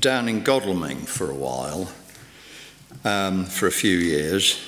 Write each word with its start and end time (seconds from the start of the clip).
down 0.00 0.28
in 0.28 0.42
Godalming 0.42 0.98
for 0.98 1.30
a 1.30 1.34
while, 1.34 1.90
um, 3.04 3.44
for 3.44 3.66
a 3.66 3.72
few 3.72 3.96
years, 3.96 4.60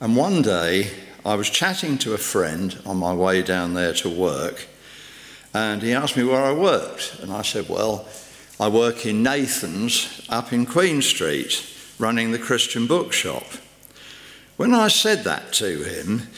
and 0.00 0.16
one 0.16 0.42
day 0.42 0.90
I 1.24 1.34
was 1.34 1.50
chatting 1.50 1.98
to 1.98 2.14
a 2.14 2.18
friend 2.18 2.76
on 2.84 2.96
my 2.96 3.14
way 3.14 3.42
down 3.42 3.74
there 3.74 3.92
to 3.94 4.08
work, 4.08 4.66
and 5.54 5.82
he 5.82 5.92
asked 5.92 6.16
me 6.16 6.24
where 6.24 6.42
I 6.42 6.52
worked. 6.52 7.18
And 7.20 7.32
I 7.32 7.42
said, 7.42 7.68
Well, 7.68 8.08
I 8.58 8.68
work 8.68 9.06
in 9.06 9.22
Nathan's 9.22 10.26
up 10.28 10.52
in 10.52 10.66
Queen 10.66 11.02
Street, 11.02 11.64
running 11.98 12.32
the 12.32 12.38
Christian 12.38 12.86
bookshop. 12.86 13.44
When 14.56 14.74
I 14.74 14.88
said 14.88 15.24
that 15.24 15.52
to 15.54 15.82
him, 15.82 16.28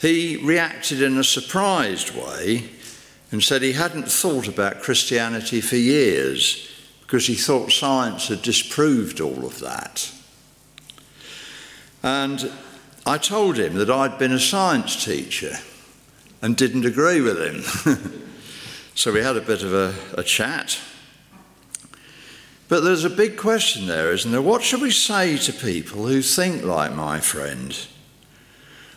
he 0.00 0.36
reacted 0.36 1.00
in 1.00 1.16
a 1.16 1.24
surprised 1.24 2.14
way 2.14 2.70
and 3.30 3.42
said 3.42 3.62
he 3.62 3.72
hadn't 3.72 4.10
thought 4.10 4.48
about 4.48 4.82
Christianity 4.82 5.60
for 5.60 5.76
years 5.76 6.73
because 7.06 7.26
he 7.26 7.34
thought 7.34 7.70
science 7.70 8.28
had 8.28 8.42
disproved 8.42 9.20
all 9.20 9.44
of 9.44 9.60
that. 9.60 10.10
And 12.02 12.50
I 13.06 13.18
told 13.18 13.58
him 13.58 13.74
that 13.74 13.90
I'd 13.90 14.18
been 14.18 14.32
a 14.32 14.40
science 14.40 15.04
teacher 15.04 15.58
and 16.40 16.56
didn't 16.56 16.86
agree 16.86 17.20
with 17.20 17.38
him. 17.38 17.62
so 18.94 19.12
we 19.12 19.20
had 19.20 19.36
a 19.36 19.42
bit 19.42 19.62
of 19.62 19.72
a, 19.74 19.94
a 20.18 20.22
chat. 20.22 20.78
But 22.68 22.80
there's 22.80 23.04
a 23.04 23.10
big 23.10 23.36
question 23.36 23.86
there, 23.86 24.12
isn't 24.12 24.32
there? 24.32 24.42
What 24.42 24.62
should 24.62 24.80
we 24.80 24.90
say 24.90 25.36
to 25.36 25.52
people 25.52 26.06
who 26.06 26.22
think 26.22 26.64
like 26.64 26.94
my 26.94 27.20
friend? 27.20 27.76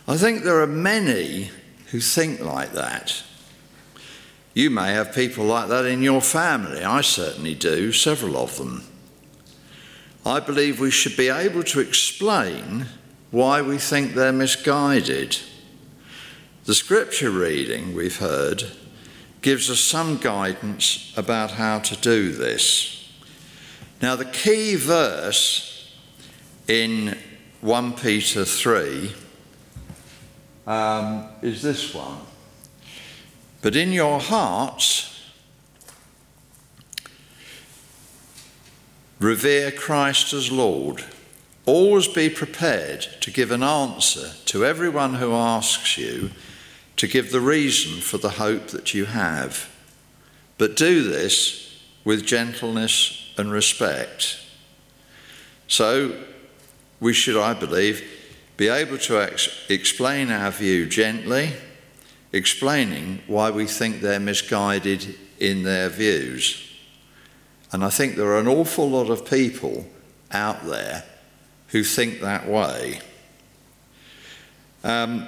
I 0.06 0.16
think 0.16 0.42
there 0.42 0.60
are 0.62 0.66
many 0.66 1.50
who 1.90 2.00
think 2.00 2.40
like 2.40 2.72
that. 2.72 3.22
You 4.54 4.70
may 4.70 4.92
have 4.92 5.14
people 5.14 5.44
like 5.44 5.68
that 5.68 5.84
in 5.84 6.02
your 6.02 6.20
family. 6.20 6.82
I 6.82 7.00
certainly 7.00 7.54
do, 7.54 7.92
several 7.92 8.36
of 8.36 8.56
them. 8.58 8.84
I 10.26 10.40
believe 10.40 10.80
we 10.80 10.90
should 10.90 11.16
be 11.16 11.28
able 11.28 11.62
to 11.64 11.80
explain 11.80 12.86
why 13.30 13.62
we 13.62 13.78
think 13.78 14.14
they're 14.14 14.32
misguided. 14.32 15.38
The 16.64 16.74
scripture 16.74 17.30
reading 17.30 17.94
we've 17.94 18.18
heard 18.18 18.64
gives 19.40 19.70
us 19.70 19.80
some 19.80 20.18
guidance 20.18 21.12
about 21.16 21.52
how 21.52 21.78
to 21.78 21.96
do 21.96 22.32
this. 22.32 23.10
Now, 24.02 24.16
the 24.16 24.24
key 24.24 24.74
verse 24.76 25.94
in 26.66 27.16
1 27.60 27.92
Peter 27.94 28.44
3 28.44 29.12
um, 30.66 31.28
is 31.42 31.62
this 31.62 31.94
one. 31.94 32.18
But 33.60 33.74
in 33.74 33.92
your 33.92 34.20
hearts, 34.20 35.30
revere 39.18 39.70
Christ 39.70 40.32
as 40.32 40.52
Lord. 40.52 41.04
Always 41.66 42.08
be 42.08 42.30
prepared 42.30 43.02
to 43.20 43.30
give 43.30 43.50
an 43.50 43.62
answer 43.62 44.32
to 44.46 44.64
everyone 44.64 45.14
who 45.14 45.34
asks 45.34 45.98
you 45.98 46.30
to 46.96 47.06
give 47.06 47.30
the 47.30 47.40
reason 47.40 48.00
for 48.00 48.18
the 48.18 48.30
hope 48.30 48.68
that 48.68 48.94
you 48.94 49.04
have. 49.04 49.68
But 50.56 50.76
do 50.76 51.02
this 51.08 51.80
with 52.04 52.26
gentleness 52.26 53.32
and 53.36 53.52
respect. 53.52 54.40
So, 55.68 56.16
we 57.00 57.12
should, 57.12 57.36
I 57.36 57.54
believe, 57.54 58.02
be 58.56 58.68
able 58.68 58.98
to 58.98 59.22
ex- 59.22 59.66
explain 59.68 60.30
our 60.30 60.50
view 60.50 60.86
gently, 60.86 61.52
explaining 62.32 63.20
why 63.26 63.50
we 63.50 63.66
think 63.66 64.00
they're 64.00 64.20
misguided 64.20 65.16
in 65.38 65.62
their 65.62 65.88
views. 65.88 66.64
And 67.72 67.84
I 67.84 67.90
think 67.90 68.16
there 68.16 68.28
are 68.28 68.40
an 68.40 68.48
awful 68.48 68.88
lot 68.88 69.10
of 69.10 69.28
people 69.28 69.86
out 70.32 70.66
there 70.66 71.04
who 71.68 71.84
think 71.84 72.20
that 72.20 72.48
way. 72.48 73.00
Um, 74.84 75.26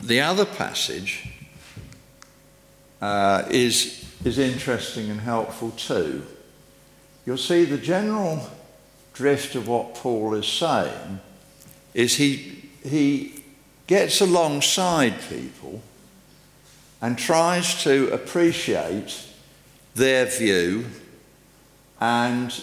the 0.00 0.20
other 0.20 0.44
passage 0.44 1.28
uh, 3.00 3.44
is, 3.50 4.04
is 4.24 4.38
interesting 4.38 5.10
and 5.10 5.20
helpful 5.20 5.70
too. 5.72 6.24
You'll 7.26 7.36
see 7.36 7.64
the 7.64 7.78
general 7.78 8.50
drift 9.12 9.54
of 9.54 9.68
what 9.68 9.94
Paul 9.94 10.34
is 10.34 10.46
saying 10.46 11.20
is 11.94 12.16
he, 12.16 12.70
he 12.82 13.44
gets 13.86 14.20
alongside 14.20 15.20
people 15.28 15.82
and 17.02 17.18
tries 17.18 17.82
to 17.82 18.08
appreciate 18.12 19.26
their 19.94 20.24
view 20.24 20.86
and 22.00 22.62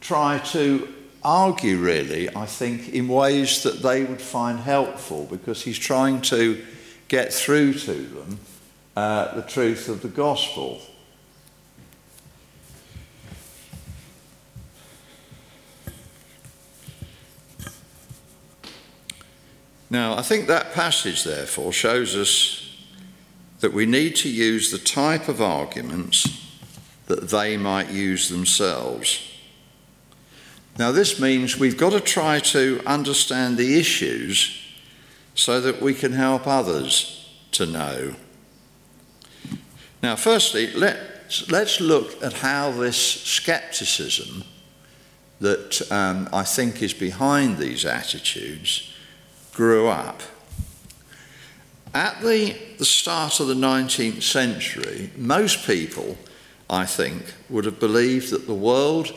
try 0.00 0.38
to 0.38 0.86
argue, 1.24 1.78
really, 1.78 2.28
I 2.36 2.44
think, 2.44 2.90
in 2.90 3.08
ways 3.08 3.62
that 3.62 3.82
they 3.82 4.04
would 4.04 4.20
find 4.20 4.60
helpful 4.60 5.26
because 5.30 5.62
he's 5.62 5.78
trying 5.78 6.20
to 6.22 6.62
get 7.08 7.32
through 7.32 7.72
to 7.72 7.94
them 7.94 8.38
uh, 8.94 9.34
the 9.34 9.42
truth 9.42 9.88
of 9.88 10.02
the 10.02 10.08
gospel. 10.08 10.80
Now, 19.88 20.16
I 20.18 20.22
think 20.22 20.48
that 20.48 20.74
passage, 20.74 21.24
therefore, 21.24 21.72
shows 21.72 22.14
us 22.14 22.65
that 23.66 23.74
we 23.74 23.84
need 23.84 24.14
to 24.14 24.28
use 24.28 24.70
the 24.70 24.78
type 24.78 25.26
of 25.26 25.42
arguments 25.42 26.56
that 27.06 27.30
they 27.30 27.56
might 27.56 27.90
use 27.90 28.28
themselves. 28.28 29.28
Now, 30.78 30.92
this 30.92 31.18
means 31.18 31.58
we've 31.58 31.76
got 31.76 31.90
to 31.90 31.98
try 31.98 32.38
to 32.38 32.80
understand 32.86 33.56
the 33.56 33.76
issues 33.76 34.56
so 35.34 35.60
that 35.60 35.82
we 35.82 35.94
can 35.94 36.12
help 36.12 36.46
others 36.46 37.28
to 37.50 37.66
know. 37.66 38.14
Now, 40.00 40.14
firstly, 40.14 40.72
let's, 40.72 41.50
let's 41.50 41.80
look 41.80 42.22
at 42.22 42.34
how 42.34 42.70
this 42.70 42.96
skepticism 42.96 44.44
that 45.40 45.90
um, 45.90 46.28
I 46.32 46.44
think 46.44 46.84
is 46.84 46.94
behind 46.94 47.58
these 47.58 47.84
attitudes 47.84 48.94
grew 49.52 49.88
up. 49.88 50.22
At 51.96 52.20
the, 52.20 52.54
the 52.76 52.84
start 52.84 53.40
of 53.40 53.46
the 53.48 53.54
19th 53.54 54.22
century, 54.22 55.10
most 55.16 55.66
people, 55.66 56.18
I 56.68 56.84
think, 56.84 57.32
would 57.48 57.64
have 57.64 57.80
believed 57.80 58.32
that 58.32 58.46
the 58.46 58.52
world 58.52 59.14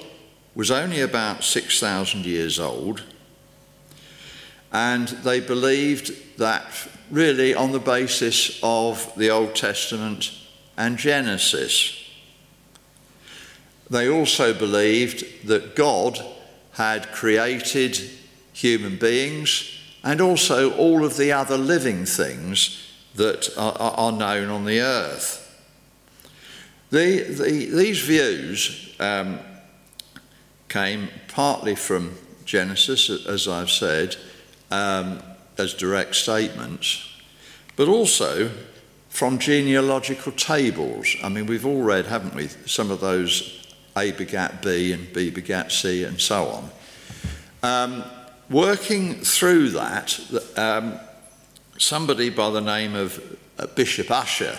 was 0.55 0.71
only 0.71 1.01
about 1.01 1.43
6,000 1.43 2.25
years 2.25 2.57
old, 2.57 3.03
and 4.71 5.09
they 5.09 5.41
believed 5.41 6.37
that 6.37 6.63
really 7.11 7.53
on 7.53 7.73
the 7.73 7.79
basis 7.79 8.57
of 8.63 9.11
the 9.17 9.29
Old 9.29 9.55
Testament 9.55 10.31
and 10.77 10.97
Genesis. 10.97 12.01
They 13.89 14.09
also 14.09 14.53
believed 14.53 15.49
that 15.49 15.75
God 15.75 16.17
had 16.75 17.11
created 17.11 17.99
human 18.53 18.95
beings 18.95 19.78
and 20.03 20.21
also 20.21 20.73
all 20.75 21.03
of 21.03 21.17
the 21.17 21.31
other 21.31 21.57
living 21.57 22.05
things 22.05 22.85
that 23.15 23.49
are, 23.57 23.73
are 23.73 24.11
known 24.11 24.49
on 24.49 24.65
the 24.65 24.79
earth. 24.79 25.45
The, 26.89 27.23
the, 27.23 27.69
these 27.75 27.99
views 28.01 28.95
um, 28.99 29.39
came 30.69 31.09
partly 31.27 31.75
from 31.75 32.15
Genesis, 32.45 33.09
as 33.27 33.47
I've 33.47 33.69
said, 33.69 34.15
um, 34.71 35.21
as 35.57 35.73
direct 35.73 36.15
statements, 36.15 37.07
but 37.75 37.87
also 37.87 38.49
from 39.09 39.37
genealogical 39.37 40.31
tables. 40.31 41.15
I 41.23 41.29
mean, 41.29 41.45
we've 41.45 41.65
all 41.65 41.81
read, 41.81 42.05
haven't 42.05 42.33
we, 42.33 42.47
some 42.65 42.89
of 42.89 43.01
those 43.01 43.67
A 43.97 44.11
begat 44.11 44.61
B 44.61 44.93
and 44.93 45.11
B 45.13 45.29
begat 45.29 45.71
C 45.71 46.03
and 46.05 46.19
so 46.19 46.47
on. 46.47 46.69
Um, 47.61 48.03
working 48.49 49.15
through 49.15 49.69
that, 49.69 50.19
um, 50.57 50.99
somebody 51.77 52.29
by 52.29 52.49
the 52.49 52.61
name 52.61 52.95
of 52.95 53.37
uh, 53.57 53.67
Bishop 53.67 54.09
Ussher, 54.09 54.57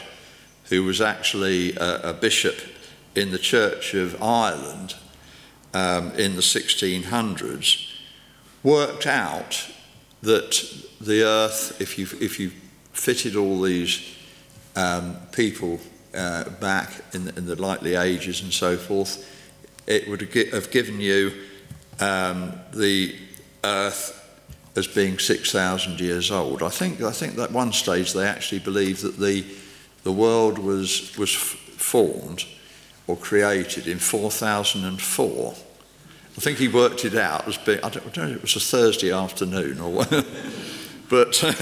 who 0.64 0.84
was 0.84 1.00
actually 1.00 1.74
a, 1.76 2.10
a, 2.10 2.12
bishop 2.12 2.56
in 3.14 3.32
the 3.32 3.38
Church 3.38 3.94
of 3.94 4.22
Ireland 4.22 4.94
um, 5.74 6.12
in 6.12 6.36
the 6.36 6.42
1600s, 6.42 7.92
worked 8.62 9.06
out 9.06 9.68
that 10.22 10.62
the 11.00 11.24
earth, 11.24 11.80
if 11.80 11.98
you, 11.98 12.06
if 12.20 12.38
you 12.38 12.52
fitted 12.92 13.34
all 13.34 13.60
these 13.60 14.16
um, 14.76 15.16
people 15.32 15.80
uh, 16.14 16.48
back 16.60 17.02
in 17.12 17.24
the, 17.24 17.36
in 17.36 17.46
the 17.46 17.60
likely 17.60 17.94
ages 17.96 18.42
and 18.42 18.52
so 18.52 18.76
forth, 18.76 19.26
it 19.86 20.08
would 20.08 20.20
have 20.20 20.70
given 20.70 21.00
you 21.00 21.32
um, 21.98 22.52
the 22.72 23.14
Earth 23.64 24.16
as 24.76 24.86
being 24.86 25.18
6,000 25.18 26.00
years 26.00 26.30
old. 26.30 26.62
I 26.62 26.68
think, 26.68 27.00
I 27.02 27.10
think 27.10 27.38
at 27.38 27.52
one 27.52 27.72
stage 27.72 28.12
they 28.12 28.26
actually 28.26 28.60
believed 28.60 29.02
that 29.02 29.18
the, 29.18 29.44
the 30.04 30.12
world 30.12 30.58
was, 30.58 31.16
was 31.16 31.34
formed 31.34 32.44
or 33.06 33.16
created 33.16 33.86
in 33.88 33.98
4004. 33.98 35.54
I 36.36 36.40
think 36.40 36.58
he 36.58 36.68
worked 36.68 37.04
it 37.04 37.16
out 37.16 37.48
as 37.48 37.58
being, 37.58 37.80
I 37.82 37.90
don't, 37.90 38.06
I 38.06 38.10
don't 38.10 38.28
know, 38.28 38.34
it 38.34 38.42
was 38.42 38.56
a 38.56 38.60
Thursday 38.60 39.12
afternoon 39.12 39.80
or 39.80 40.04
but 41.08 41.44
uh, 41.44 41.52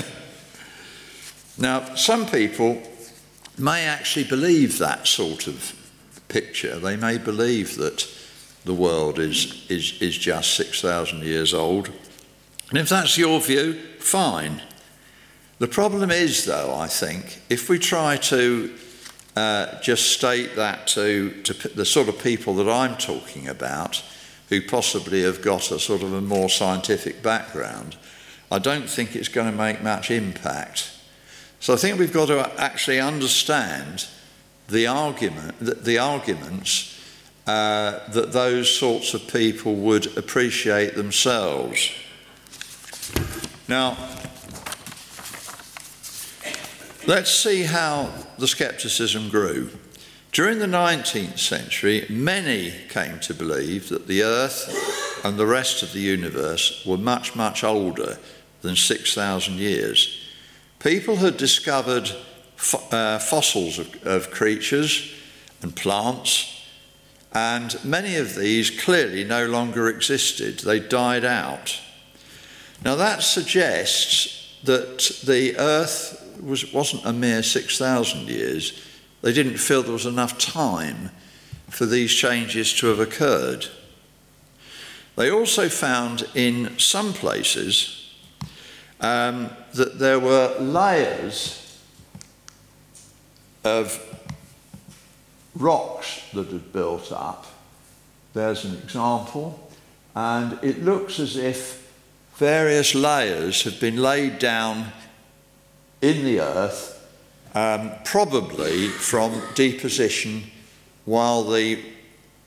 now 1.56 1.94
some 1.94 2.26
people 2.26 2.82
may 3.58 3.86
actually 3.86 4.24
believe 4.24 4.78
that 4.78 5.06
sort 5.06 5.46
of 5.46 5.74
picture. 6.28 6.78
They 6.78 6.96
may 6.96 7.18
believe 7.18 7.76
that 7.76 8.06
the 8.68 8.74
world 8.74 9.18
is, 9.18 9.66
is, 9.70 10.00
is 10.00 10.16
just 10.16 10.54
6,000 10.54 11.24
years 11.24 11.54
old. 11.54 11.90
And 12.68 12.78
if 12.78 12.90
that's 12.90 13.16
your 13.16 13.40
view, 13.40 13.72
fine. 13.98 14.60
The 15.58 15.66
problem 15.66 16.10
is, 16.10 16.44
though, 16.44 16.74
I 16.74 16.86
think, 16.86 17.40
if 17.48 17.70
we 17.70 17.78
try 17.78 18.18
to 18.18 18.72
uh, 19.34 19.80
just 19.80 20.12
state 20.12 20.54
that 20.56 20.86
to, 20.88 21.30
to 21.44 21.68
the 21.68 21.86
sort 21.86 22.08
of 22.08 22.22
people 22.22 22.54
that 22.56 22.68
I'm 22.68 22.96
talking 22.98 23.48
about, 23.48 24.04
who 24.50 24.60
possibly 24.60 25.22
have 25.22 25.40
got 25.40 25.70
a 25.70 25.78
sort 25.78 26.02
of 26.02 26.12
a 26.12 26.20
more 26.20 26.50
scientific 26.50 27.22
background, 27.22 27.96
I 28.52 28.58
don't 28.58 28.88
think 28.88 29.16
it's 29.16 29.28
going 29.28 29.50
to 29.50 29.56
make 29.56 29.82
much 29.82 30.10
impact. 30.10 30.92
So 31.60 31.72
I 31.72 31.76
think 31.76 31.98
we've 31.98 32.12
got 32.12 32.26
to 32.26 32.52
actually 32.60 33.00
understand 33.00 34.06
the 34.68 34.86
argument, 34.86 35.58
the, 35.58 35.74
the 35.74 35.98
arguments 35.98 36.97
uh, 37.48 38.06
that 38.10 38.30
those 38.30 38.68
sorts 38.68 39.14
of 39.14 39.26
people 39.26 39.74
would 39.74 40.18
appreciate 40.18 40.94
themselves. 40.94 41.90
Now, 43.66 43.96
let's 47.06 47.30
see 47.30 47.62
how 47.62 48.12
the 48.36 48.46
skepticism 48.46 49.30
grew. 49.30 49.70
During 50.30 50.58
the 50.58 50.66
19th 50.66 51.38
century, 51.38 52.04
many 52.10 52.74
came 52.90 53.18
to 53.20 53.32
believe 53.32 53.88
that 53.88 54.06
the 54.08 54.24
Earth 54.24 55.24
and 55.24 55.38
the 55.38 55.46
rest 55.46 55.82
of 55.82 55.94
the 55.94 56.00
universe 56.00 56.84
were 56.84 56.98
much, 56.98 57.34
much 57.34 57.64
older 57.64 58.18
than 58.60 58.76
6,000 58.76 59.54
years. 59.54 60.22
People 60.80 61.16
had 61.16 61.38
discovered 61.38 62.10
uh, 62.92 63.18
fossils 63.18 63.78
of, 63.78 64.06
of 64.06 64.30
creatures 64.30 65.14
and 65.62 65.74
plants 65.74 66.57
and 67.32 67.82
many 67.84 68.16
of 68.16 68.34
these 68.34 68.70
clearly 68.70 69.24
no 69.24 69.46
longer 69.46 69.88
existed, 69.88 70.60
they 70.60 70.80
died 70.80 71.24
out. 71.24 71.80
Now 72.84 72.94
that 72.96 73.22
suggests 73.22 74.56
that 74.64 75.20
the 75.24 75.56
earth 75.58 76.24
was, 76.40 76.72
wasn't 76.72 77.04
a 77.04 77.12
mere 77.12 77.42
6,000 77.42 78.28
years. 78.28 78.84
They 79.22 79.32
didn't 79.32 79.58
feel 79.58 79.82
there 79.82 79.92
was 79.92 80.06
enough 80.06 80.38
time 80.38 81.10
for 81.68 81.86
these 81.86 82.14
changes 82.14 82.72
to 82.74 82.86
have 82.86 83.00
occurred. 83.00 83.66
They 85.16 85.30
also 85.30 85.68
found 85.68 86.28
in 86.34 86.78
some 86.78 87.12
places 87.12 88.14
um, 89.00 89.50
that 89.74 89.98
there 89.98 90.20
were 90.20 90.56
layers 90.58 91.82
of 93.64 94.07
rocks 95.58 96.22
that 96.32 96.48
had 96.48 96.72
built 96.72 97.12
up. 97.12 97.46
There's 98.32 98.64
an 98.64 98.76
example, 98.76 99.70
and 100.14 100.58
it 100.62 100.84
looks 100.84 101.18
as 101.18 101.36
if 101.36 101.92
various 102.36 102.94
layers 102.94 103.62
have 103.64 103.80
been 103.80 103.96
laid 103.96 104.38
down 104.38 104.92
in 106.00 106.24
the 106.24 106.40
earth, 106.40 106.94
um, 107.54 107.90
probably 108.04 108.88
from 108.88 109.42
deposition 109.54 110.44
while 111.04 111.42
the, 111.42 111.82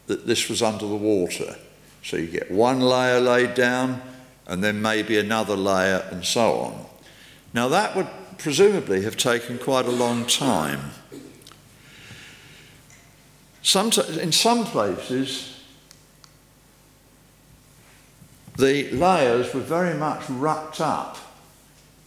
this 0.07 0.47
was 0.47 0.61
under 0.61 0.87
the 0.87 0.95
water. 0.95 1.55
So 2.03 2.17
you 2.17 2.27
get 2.27 2.49
one 2.49 2.79
layer 2.79 3.19
laid 3.19 3.53
down, 3.53 4.01
and 4.47 4.63
then 4.63 4.81
maybe 4.81 5.17
another 5.17 5.55
layer, 5.55 6.07
and 6.11 6.23
so 6.23 6.53
on. 6.53 6.85
Now, 7.53 7.67
that 7.67 7.95
would 7.95 8.07
presumably 8.37 9.03
have 9.03 9.17
taken 9.17 9.57
quite 9.57 9.85
a 9.85 9.91
long 9.91 10.25
time. 10.25 10.91
Sometimes, 13.63 14.17
in 14.17 14.31
some 14.31 14.65
places, 14.65 15.59
the 18.57 18.89
layers 18.91 19.53
were 19.53 19.61
very 19.61 19.97
much 19.97 20.29
wrapped 20.29 20.81
up. 20.81 21.17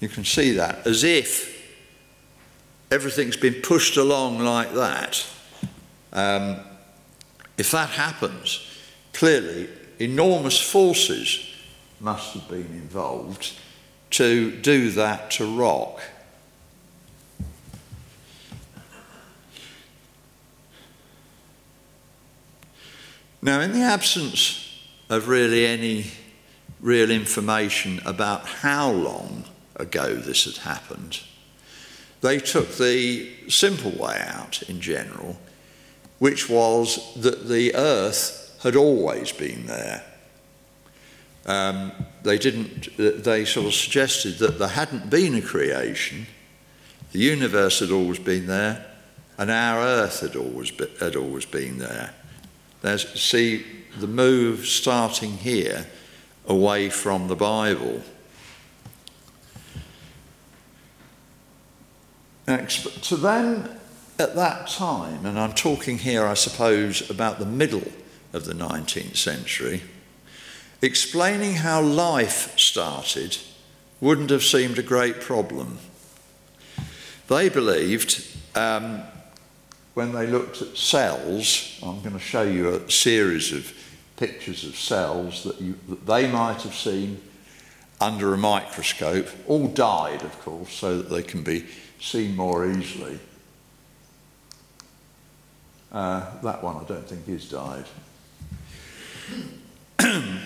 You 0.01 0.09
can 0.09 0.25
see 0.25 0.53
that, 0.53 0.87
as 0.87 1.05
if 1.05 1.55
everything's 2.91 3.37
been 3.37 3.63
pushed 3.63 3.97
along 3.97 4.41
like 4.41 4.75
that. 4.75 5.27
Um, 6.13 6.61
if 7.57 7.71
that 7.71 7.91
happens, 7.91 8.67
clearly 9.13 9.69
enormous 9.99 10.61
forces 10.61 11.49
must 12.01 12.35
have 12.35 12.49
been 12.49 12.73
involved 12.73 13.53
to 14.11 14.51
do 14.61 14.91
that 14.91 15.31
to 15.33 15.57
rock. 15.57 16.01
Now, 23.45 23.61
in 23.61 23.73
the 23.73 23.83
absence 23.83 24.75
of 25.11 25.29
really 25.29 25.67
any 25.67 26.07
real 26.81 27.11
information 27.11 28.01
about 28.07 28.47
how 28.47 28.91
long 28.91 29.45
ago 29.77 30.15
this 30.15 30.47
had 30.47 30.65
happened, 30.65 31.21
they 32.23 32.39
took 32.39 32.77
the 32.77 33.31
simple 33.51 33.91
way 33.91 34.19
out 34.29 34.63
in 34.63 34.81
general, 34.81 35.39
which 36.21 36.49
was 36.49 37.13
that 37.17 37.47
the 37.47 37.75
earth 37.75 38.59
had 38.63 38.77
always 38.77 39.31
been 39.31 39.67
there. 39.67 40.03
Um, 41.45 41.93
they 42.23 42.39
didn't, 42.39 42.97
they 42.97 43.45
sort 43.45 43.67
of 43.67 43.75
suggested 43.75 44.39
that 44.39 44.59
there 44.59 44.69
hadn't 44.69 45.11
been 45.11 45.35
a 45.35 45.43
creation, 45.43 46.29
the 47.13 47.19
universe 47.19 47.81
had 47.81 47.91
always 47.91 48.19
been 48.19 48.47
there, 48.47 48.87
and 49.37 49.51
our 49.51 49.81
earth 49.81 50.21
had 50.21 50.35
always, 50.35 50.71
be, 50.71 50.87
had 50.99 51.15
always 51.15 51.45
been 51.45 51.77
there. 51.77 52.15
There's, 52.85 53.19
see 53.19 53.65
the 53.99 54.07
move 54.07 54.67
starting 54.67 55.39
here 55.39 55.87
away 56.47 56.91
from 56.91 57.29
the 57.29 57.35
Bible. 57.35 58.03
To 62.47 63.17
them 63.17 63.71
at 64.19 64.35
that 64.35 64.69
time, 64.69 65.25
and 65.25 65.39
I'm 65.39 65.55
talking 65.55 65.97
here, 65.97 66.27
I 66.27 66.35
suppose, 66.35 67.09
about 67.09 67.39
the 67.39 67.47
middle 67.47 67.91
of 68.35 68.45
the 68.45 68.53
19th 68.53 69.17
century, 69.17 69.81
explaining 70.83 71.55
how 71.55 71.81
life 71.81 72.53
started 72.59 73.39
wouldn't 74.03 74.29
have 74.29 74.45
seemed 74.45 74.79
a 74.79 74.83
great 74.83 75.23
problem. 75.23 75.79
They 77.29 77.49
believed 77.49 78.23
um, 78.55 79.05
when 79.95 80.13
they 80.13 80.27
looked 80.27 80.61
at 80.61 80.77
cells, 80.77 81.79
I'm 81.83 82.01
going 82.01 82.15
to 82.15 82.19
show 82.19 82.43
you 82.43 82.75
a 82.75 82.91
series 82.91 83.53
of 83.53 83.73
pictures 84.17 84.65
of 84.65 84.77
cells 84.77 85.45
that, 85.45 85.61
you, 85.61 85.79
that 85.89 86.07
they 86.07 86.31
might 86.31 86.63
have 86.63 86.75
seen 86.75 87.21
under 88.01 88.35
a 88.35 88.39
microscope, 88.39 89.29
all 89.47 89.69
dyed, 89.69 90.23
of 90.23 90.39
course, 90.41 90.73
so 90.73 90.99
that 90.99 91.09
they 91.09 91.23
can 91.23 91.43
be 91.43 91.65
seen 92.01 92.35
more 92.37 92.69
easily. 92.69 93.19
Uh, 95.93 96.27
that 96.43 96.63
one 96.63 96.77
I 96.77 96.85
don't 96.85 97.09
think 97.09 97.29
is 97.29 97.49
dyed. 97.49 97.85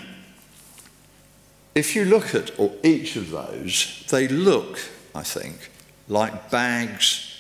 if 1.75 1.97
you 1.97 2.05
look 2.05 2.35
at 2.35 2.53
each 2.85 3.17
of 3.17 3.31
those, 3.31 4.05
they 4.11 4.29
look, 4.29 4.79
I 5.15 5.23
think, 5.23 5.71
like 6.07 6.51
bags 6.51 7.35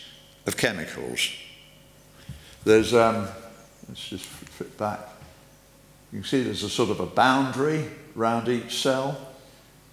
of 0.47 0.57
chemicals. 0.57 1.29
There's, 2.69 2.93
um, 2.93 3.27
let's 3.89 4.11
just 4.11 4.27
flip 4.27 4.77
back. 4.77 5.01
You 6.13 6.19
can 6.19 6.29
see 6.29 6.43
there's 6.43 6.65
a 6.65 6.69
sort 6.69 6.91
of 6.91 7.01
a 7.01 7.07
boundary 7.07 7.87
around 8.15 8.47
each 8.51 8.83
cell, 8.83 9.19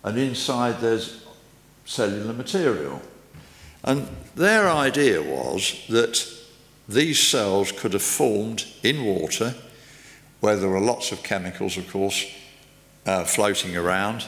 and 0.04 0.18
inside 0.18 0.82
there's 0.82 1.24
cellular 1.86 2.34
material. 2.34 3.02
And 3.86 4.10
their 4.36 4.70
idea 4.70 5.22
was 5.22 5.86
that 5.88 6.22
these 6.90 7.18
cells 7.18 7.72
could 7.72 7.94
have 7.94 8.02
formed 8.02 8.66
in 8.84 9.06
water, 9.06 9.56
where 10.42 10.58
there 10.58 10.68
were 10.68 10.82
lots 10.82 11.14
of 11.14 11.24
chemicals, 11.24 11.78
of 11.78 11.90
course, 11.90 12.26
uh, 13.06 13.24
floating 13.24 13.78
around, 13.78 14.26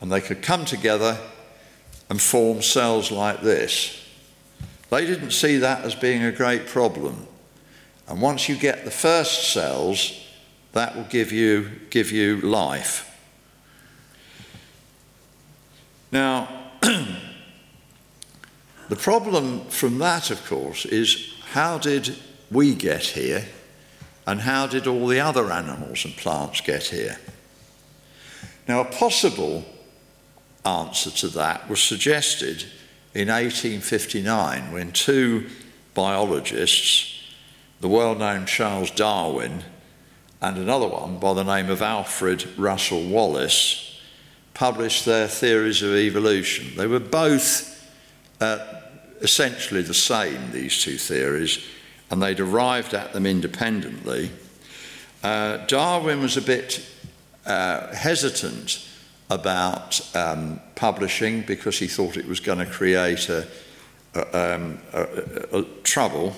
and 0.00 0.12
they 0.12 0.20
could 0.20 0.42
come 0.42 0.64
together 0.64 1.18
and 2.08 2.22
form 2.22 2.62
cells 2.62 3.10
like 3.10 3.40
this. 3.40 4.00
They 4.90 5.06
didn't 5.06 5.32
see 5.32 5.56
that 5.56 5.84
as 5.84 5.96
being 5.96 6.22
a 6.22 6.30
great 6.30 6.68
problem. 6.68 7.26
And 8.10 8.20
once 8.20 8.48
you 8.48 8.56
get 8.56 8.84
the 8.84 8.90
first 8.90 9.52
cells, 9.52 10.26
that 10.72 10.94
will 10.94 11.04
give 11.04 11.32
you, 11.32 11.70
give 11.88 12.12
you 12.12 12.40
life. 12.40 13.06
Now, 16.12 16.48
the 16.80 17.16
problem 18.96 19.64
from 19.66 19.98
that, 19.98 20.30
of 20.30 20.44
course, 20.46 20.84
is 20.84 21.34
how 21.52 21.78
did 21.78 22.16
we 22.50 22.74
get 22.74 23.02
here 23.02 23.46
And 24.30 24.42
how 24.42 24.68
did 24.68 24.86
all 24.86 25.08
the 25.08 25.18
other 25.18 25.50
animals 25.50 26.04
and 26.04 26.16
plants 26.16 26.60
get 26.60 26.84
here? 26.84 27.18
Now, 28.68 28.80
a 28.80 28.84
possible 28.84 29.64
answer 30.64 31.10
to 31.10 31.28
that 31.28 31.68
was 31.68 31.82
suggested 31.82 32.62
in 33.12 33.26
1859 33.26 34.72
when 34.72 34.92
two 34.92 35.48
biologists, 35.94 37.09
the 37.80 37.88
well 37.88 38.14
known 38.14 38.46
Charles 38.46 38.90
Darwin 38.90 39.64
and 40.40 40.56
another 40.56 40.88
one 40.88 41.18
by 41.18 41.34
the 41.34 41.44
name 41.44 41.68
of 41.68 41.82
Alfred 41.82 42.48
Russel 42.56 43.06
Wallace, 43.06 44.00
published 44.54 45.04
their 45.04 45.28
theories 45.28 45.82
of 45.82 45.94
evolution. 45.94 46.76
They 46.76 46.86
were 46.86 47.00
both 47.00 47.90
uh, 48.40 48.80
essentially 49.20 49.82
the 49.82 49.94
same, 49.94 50.50
these 50.52 50.82
two 50.82 50.96
theories, 50.96 51.64
and 52.10 52.22
they'd 52.22 52.40
arrived 52.40 52.94
at 52.94 53.12
them 53.12 53.26
independently. 53.26 54.30
Uh, 55.22 55.58
Darwin 55.66 56.20
was 56.20 56.36
a 56.36 56.42
bit 56.42 56.86
uh, 57.46 57.94
hesitant 57.94 58.86
about 59.28 60.00
um, 60.16 60.60
publishing 60.74 61.42
because 61.42 61.78
he 61.78 61.86
thought 61.86 62.16
it 62.16 62.26
was 62.26 62.40
going 62.40 62.58
to 62.58 62.66
create 62.66 63.28
a, 63.28 63.46
a, 64.14 64.54
um, 64.54 64.78
a, 64.92 65.62
trouble. 65.84 66.34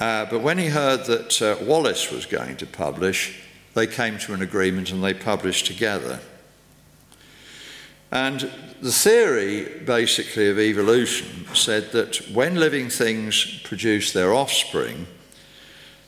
Uh, 0.00 0.24
but 0.24 0.40
when 0.40 0.56
he 0.56 0.68
heard 0.68 1.04
that 1.04 1.42
uh, 1.42 1.62
Wallace 1.62 2.10
was 2.10 2.24
going 2.24 2.56
to 2.56 2.66
publish, 2.66 3.38
they 3.74 3.86
came 3.86 4.18
to 4.18 4.32
an 4.32 4.40
agreement 4.40 4.90
and 4.90 5.04
they 5.04 5.12
published 5.12 5.66
together. 5.66 6.20
And 8.10 8.50
the 8.80 8.90
theory, 8.90 9.82
basically, 9.84 10.48
of 10.48 10.58
evolution 10.58 11.46
said 11.54 11.92
that 11.92 12.16
when 12.32 12.56
living 12.56 12.88
things 12.88 13.60
produce 13.62 14.12
their 14.12 14.32
offspring, 14.32 15.06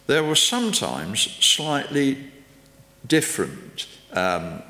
there 0.06 0.24
were 0.24 0.36
sometimes 0.36 1.20
slightly 1.20 2.32
different 3.06 3.86
um, 4.14 4.62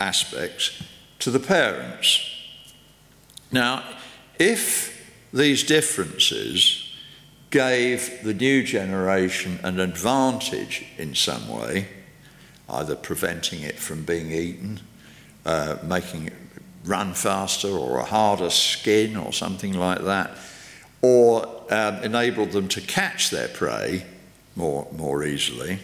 aspects 0.00 0.82
to 1.18 1.30
the 1.30 1.38
parents. 1.38 2.20
Now, 3.52 3.84
if 4.38 4.98
these 5.32 5.62
differences 5.62 6.89
gave 7.50 8.22
the 8.22 8.34
new 8.34 8.62
generation 8.62 9.58
an 9.62 9.80
advantage 9.80 10.86
in 10.96 11.14
some 11.14 11.48
way, 11.48 11.88
either 12.68 12.94
preventing 12.94 13.60
it 13.62 13.76
from 13.76 14.04
being 14.04 14.30
eaten, 14.30 14.80
uh, 15.44 15.76
making 15.82 16.28
it 16.28 16.32
run 16.84 17.12
faster 17.12 17.68
or 17.68 17.98
a 17.98 18.04
harder 18.04 18.50
skin 18.50 19.16
or 19.16 19.32
something 19.32 19.74
like 19.74 20.02
that, 20.02 20.30
or 21.02 21.46
um, 21.70 21.96
enabled 22.02 22.52
them 22.52 22.68
to 22.68 22.80
catch 22.80 23.30
their 23.30 23.48
prey 23.48 24.04
more, 24.54 24.86
more 24.96 25.24
easily, 25.24 25.78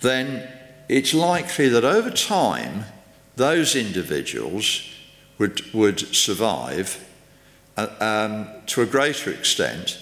then 0.00 0.48
it's 0.88 1.14
likely 1.14 1.68
that 1.68 1.84
over 1.84 2.10
time 2.10 2.84
those 3.36 3.74
individuals 3.74 4.82
would, 5.38 5.72
would 5.72 6.00
survive 6.14 7.04
uh, 7.76 7.88
um, 8.00 8.48
to 8.66 8.82
a 8.82 8.86
greater 8.86 9.30
extent 9.30 9.98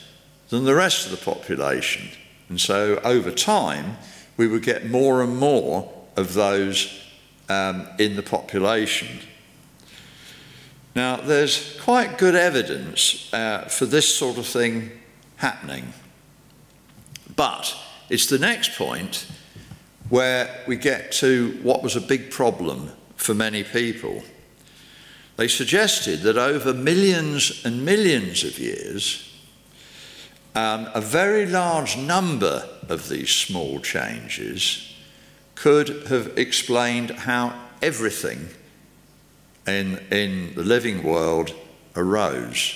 than 0.49 0.65
the 0.65 0.75
rest 0.75 1.07
of 1.07 1.11
the 1.11 1.25
population. 1.25 2.09
And 2.49 2.61
so 2.61 3.01
over 3.05 3.31
time, 3.31 3.97
we 4.37 4.47
would 4.47 4.63
get 4.63 4.89
more 4.89 5.23
and 5.23 5.37
more 5.37 5.93
of 6.17 6.35
those 6.35 7.03
um, 7.49 7.87
in 7.99 8.17
the 8.17 8.23
population. 8.23 9.21
Now, 10.95 11.17
there's 11.17 11.79
quite 11.81 12.19
good 12.19 12.35
evidence 12.35 13.33
uh, 13.33 13.69
for 13.69 13.87
this 13.87 14.17
sort 14.17 14.39
of 14.39 14.47
thing 14.47 14.91
happening. 15.37 15.93
But 17.35 17.77
it's 18.09 18.27
the 18.27 18.39
next 18.39 18.79
point 18.79 19.27
where 20.09 20.65
we 20.67 20.77
get 20.77 21.13
to 21.13 21.59
what 21.63 21.83
was 21.83 21.97
a 21.97 22.01
big 22.01 22.31
problem 22.31 22.93
for 23.17 23.35
many 23.35 23.63
people. 23.63 24.23
They 25.37 25.49
suggested 25.49 26.21
that 26.21 26.39
over 26.39 26.73
millions 26.73 27.63
and 27.65 27.85
millions 27.85 28.43
of 28.45 28.59
years, 28.59 29.26
um, 30.57 30.89
a 30.95 31.03
very 31.03 31.45
large 31.45 31.99
number 31.99 32.67
of 32.89 33.11
these 33.11 33.31
small 33.31 33.79
changes 33.79 34.95
could 35.55 36.07
have 36.09 36.39
explained 36.39 37.11
how 37.11 37.55
everything 37.83 38.49
in, 39.67 39.99
in 40.11 40.55
the 40.55 40.63
living 40.63 41.03
world 41.03 41.55
arose. 41.95 42.75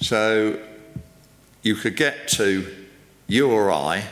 So 0.00 0.60
you 1.62 1.74
could 1.74 1.96
get 1.96 2.28
to 2.28 2.72
you 3.26 3.50
or 3.50 3.72
I 3.72 4.04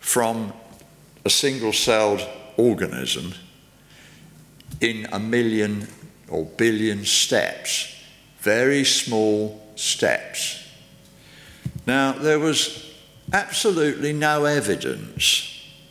from 0.00 0.52
a 1.24 1.30
single 1.30 1.72
celled 1.72 2.26
organism 2.56 3.32
in 4.80 5.06
a 5.12 5.20
million 5.20 5.86
or 6.28 6.46
billion 6.46 7.04
steps, 7.04 7.94
very 8.40 8.84
small 8.84 9.72
steps. 9.76 10.63
Now, 11.86 12.12
there 12.12 12.38
was 12.38 12.92
absolutely 13.32 14.12
no 14.12 14.44
evidence 14.44 15.50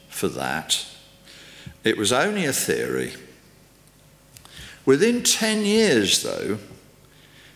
for 0.09 0.27
that. 0.29 0.85
It 1.83 1.97
was 1.97 2.11
only 2.11 2.45
a 2.45 2.53
theory. 2.53 3.13
Within 4.85 5.23
10 5.23 5.65
years, 5.65 6.23
though, 6.23 6.57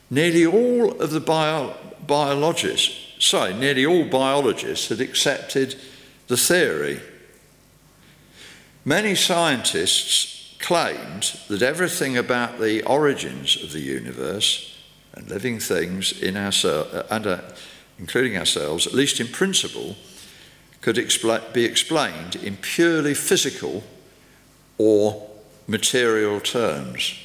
nearly 0.09 0.45
all 0.45 1.01
of 1.01 1.11
the 1.11 1.19
bio- 1.19 1.75
biologists, 2.05 3.15
sorry, 3.19 3.53
nearly 3.53 3.85
all 3.85 4.05
biologists 4.05 4.89
had 4.89 5.01
accepted 5.01 5.75
the 6.27 6.37
theory. 6.37 7.01
Many 8.85 9.15
scientists 9.15 10.55
claimed 10.59 11.39
that 11.49 11.61
everything 11.61 12.17
about 12.17 12.59
the 12.59 12.83
origins 12.83 13.61
of 13.61 13.71
the 13.71 13.81
universe 13.81 14.75
and 15.13 15.29
living 15.29 15.59
things 15.59 16.11
in 16.21 16.37
ourselves, 16.37 16.93
uh, 16.93 17.51
including 17.99 18.37
ourselves, 18.37 18.85
at 18.87 18.93
least 18.93 19.19
in 19.19 19.27
principle, 19.27 19.95
could 20.81 20.97
expl- 20.97 21.53
be 21.53 21.65
explained 21.65 22.35
in 22.35 22.57
purely 22.57 23.13
physical 23.13 23.83
or 24.77 25.29
material 25.67 26.39
terms. 26.39 27.15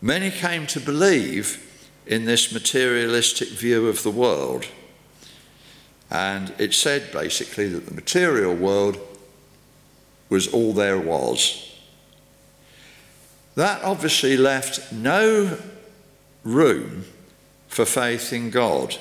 Many 0.00 0.30
came 0.30 0.66
to 0.68 0.80
believe 0.80 1.64
in 2.06 2.24
this 2.24 2.52
materialistic 2.52 3.48
view 3.48 3.88
of 3.88 4.02
the 4.02 4.10
world. 4.10 4.66
And 6.10 6.54
it 6.58 6.72
said 6.72 7.12
basically 7.12 7.68
that 7.68 7.86
the 7.86 7.94
material 7.94 8.54
world 8.54 8.98
was 10.30 10.48
all 10.48 10.72
there 10.72 10.98
was. 10.98 11.76
That 13.56 13.82
obviously 13.82 14.36
left 14.36 14.92
no 14.92 15.58
room 16.44 17.04
for 17.78 17.84
faith 17.84 18.32
in 18.32 18.50
God. 18.50 18.96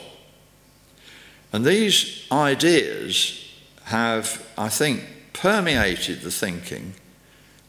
And 1.52 1.66
these 1.66 2.28
ideas 2.32 3.44
have, 3.86 4.48
I 4.56 4.70
think, 4.70 5.04
permeated 5.34 6.22
the 6.22 6.30
thinking 6.30 6.94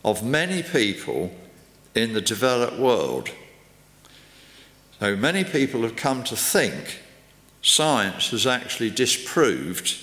of 0.05 0.23
many 0.23 0.63
people 0.63 1.33
in 1.95 2.13
the 2.13 2.21
developed 2.21 2.79
world. 2.79 3.31
So 5.01 5.17
many 5.17 5.45
people 5.45 5.81
have 5.81 5.97
come 5.97 6.25
to 6.25 6.37
think 6.37 7.01
science 7.63 8.31
has 8.33 8.47
actually 8.47 8.91
disproved 8.91 9.97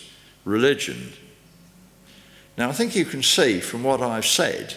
religion. 0.43 1.13
Now, 2.57 2.69
I 2.69 2.73
think 2.73 2.95
you 2.95 3.05
can 3.05 3.21
see 3.21 3.59
from 3.59 3.83
what 3.83 4.01
I've 4.01 4.25
said 4.25 4.75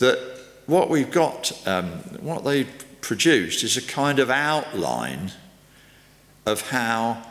that 0.00 0.18
what 0.66 0.90
we've 0.90 1.12
got, 1.12 1.52
um, 1.68 1.86
what 2.20 2.42
they 2.42 2.66
produced, 3.00 3.62
is 3.62 3.76
a 3.76 3.82
kind 3.82 4.18
of 4.18 4.30
outline 4.30 5.32
of 6.46 6.70
how 6.70 7.22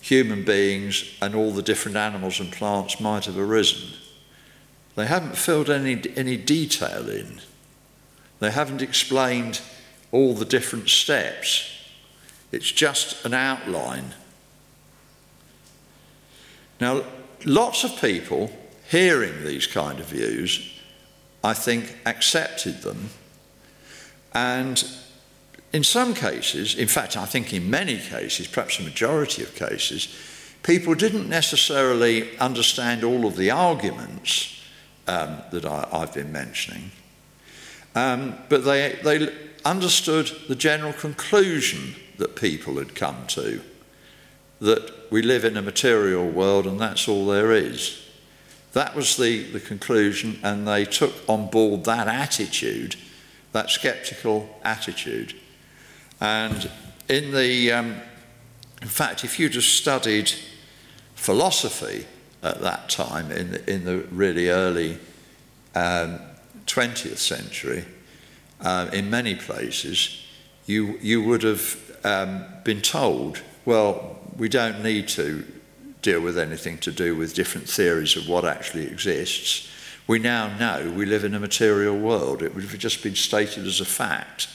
human 0.00 0.44
beings 0.44 1.16
and 1.22 1.34
all 1.34 1.50
the 1.50 1.62
different 1.62 1.96
animals 1.96 2.38
and 2.38 2.52
plants 2.52 3.00
might 3.00 3.24
have 3.24 3.38
arisen. 3.38 3.88
They 4.96 5.06
haven't 5.06 5.36
filled 5.36 5.70
any, 5.70 6.02
any 6.16 6.36
detail 6.36 7.08
in. 7.08 7.40
They 8.38 8.50
haven't 8.50 8.82
explained 8.82 9.60
all 10.12 10.34
the 10.34 10.44
different 10.44 10.88
steps. 10.88 11.70
It's 12.52 12.70
just 12.70 13.24
an 13.24 13.34
outline. 13.34 14.14
Now, 16.80 17.04
lots 17.44 17.82
of 17.84 18.00
people 18.00 18.50
hearing 18.90 19.44
these 19.44 19.66
kind 19.66 19.98
of 19.98 20.06
views, 20.06 20.78
I 21.42 21.54
think, 21.54 21.96
accepted 22.04 22.82
them. 22.82 23.10
And 24.34 24.84
in 25.74 25.82
some 25.82 26.14
cases, 26.14 26.76
in 26.76 26.86
fact, 26.86 27.16
I 27.16 27.24
think 27.24 27.52
in 27.52 27.68
many 27.68 27.98
cases, 27.98 28.46
perhaps 28.46 28.78
a 28.78 28.84
majority 28.84 29.42
of 29.42 29.56
cases, 29.56 30.06
people 30.62 30.94
didn't 30.94 31.28
necessarily 31.28 32.38
understand 32.38 33.02
all 33.02 33.26
of 33.26 33.34
the 33.34 33.50
arguments 33.50 34.62
um, 35.08 35.38
that 35.50 35.64
I, 35.64 35.88
have 35.90 36.14
been 36.14 36.30
mentioning, 36.30 36.92
um, 37.96 38.38
but 38.48 38.64
they, 38.64 39.00
they 39.02 39.28
understood 39.64 40.30
the 40.46 40.54
general 40.54 40.92
conclusion 40.92 41.96
that 42.18 42.36
people 42.36 42.76
had 42.76 42.94
come 42.94 43.26
to 43.26 43.60
that 44.60 45.10
we 45.10 45.22
live 45.22 45.44
in 45.44 45.56
a 45.56 45.62
material 45.62 46.30
world 46.30 46.68
and 46.68 46.78
that's 46.78 47.08
all 47.08 47.26
there 47.26 47.50
is. 47.50 48.00
That 48.74 48.94
was 48.94 49.16
the, 49.16 49.42
the 49.50 49.60
conclusion, 49.60 50.38
and 50.44 50.68
they 50.68 50.84
took 50.84 51.12
on 51.28 51.50
board 51.50 51.82
that 51.84 52.06
attitude, 52.06 52.94
that 53.50 53.70
skeptical 53.70 54.60
attitude. 54.62 55.34
And 56.20 56.70
in 57.08 57.32
the, 57.32 57.72
um, 57.72 57.96
in 58.82 58.88
fact, 58.88 59.24
if 59.24 59.38
you 59.38 59.48
just 59.48 59.74
studied 59.74 60.32
philosophy 61.14 62.06
at 62.42 62.60
that 62.60 62.88
time, 62.88 63.30
in 63.30 63.52
the, 63.52 63.70
in 63.70 63.84
the 63.84 63.98
really 64.10 64.48
early 64.48 64.98
um, 65.74 66.20
20th 66.66 67.18
century, 67.18 67.84
uh, 68.60 68.88
in 68.92 69.10
many 69.10 69.34
places, 69.34 70.24
you, 70.66 70.98
you 71.00 71.22
would 71.22 71.42
have 71.42 71.76
um, 72.04 72.44
been 72.64 72.80
told, 72.80 73.42
well, 73.64 74.18
we 74.36 74.48
don't 74.48 74.82
need 74.82 75.08
to 75.08 75.44
deal 76.02 76.20
with 76.20 76.38
anything 76.38 76.78
to 76.78 76.92
do 76.92 77.16
with 77.16 77.34
different 77.34 77.68
theories 77.68 78.16
of 78.16 78.28
what 78.28 78.44
actually 78.44 78.86
exists. 78.86 79.68
We 80.06 80.18
now 80.18 80.56
know 80.58 80.90
we 80.90 81.06
live 81.06 81.24
in 81.24 81.34
a 81.34 81.40
material 81.40 81.98
world. 81.98 82.42
It 82.42 82.54
would 82.54 82.64
have 82.64 82.78
just 82.78 83.02
been 83.02 83.14
stated 83.14 83.66
as 83.66 83.80
a 83.80 83.86
fact. 83.86 84.48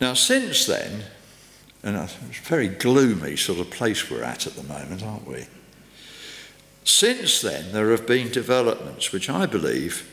Now, 0.00 0.14
since 0.14 0.66
then, 0.66 1.04
and 1.82 1.96
it's 1.96 2.38
a 2.38 2.42
very 2.42 2.68
gloomy 2.68 3.36
sort 3.36 3.58
of 3.58 3.70
place 3.70 4.10
we're 4.10 4.22
at 4.22 4.46
at 4.46 4.54
the 4.54 4.62
moment, 4.62 5.02
aren't 5.02 5.26
we? 5.26 5.46
Since 6.84 7.42
then, 7.42 7.72
there 7.72 7.90
have 7.90 8.06
been 8.06 8.30
developments 8.30 9.12
which 9.12 9.28
I 9.28 9.46
believe 9.46 10.08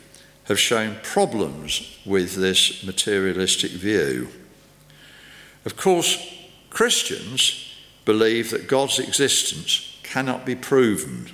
have 0.46 0.60
shown 0.60 0.98
problems 1.02 1.98
with 2.06 2.36
this 2.36 2.84
materialistic 2.84 3.72
view. 3.72 4.30
Of 5.66 5.76
course, 5.76 6.34
Christians 6.70 7.74
believe 8.06 8.52
that 8.52 8.68
God's 8.68 9.00
existence 9.00 10.00
cannot 10.04 10.46
be 10.46 10.56
proven. 10.56 11.32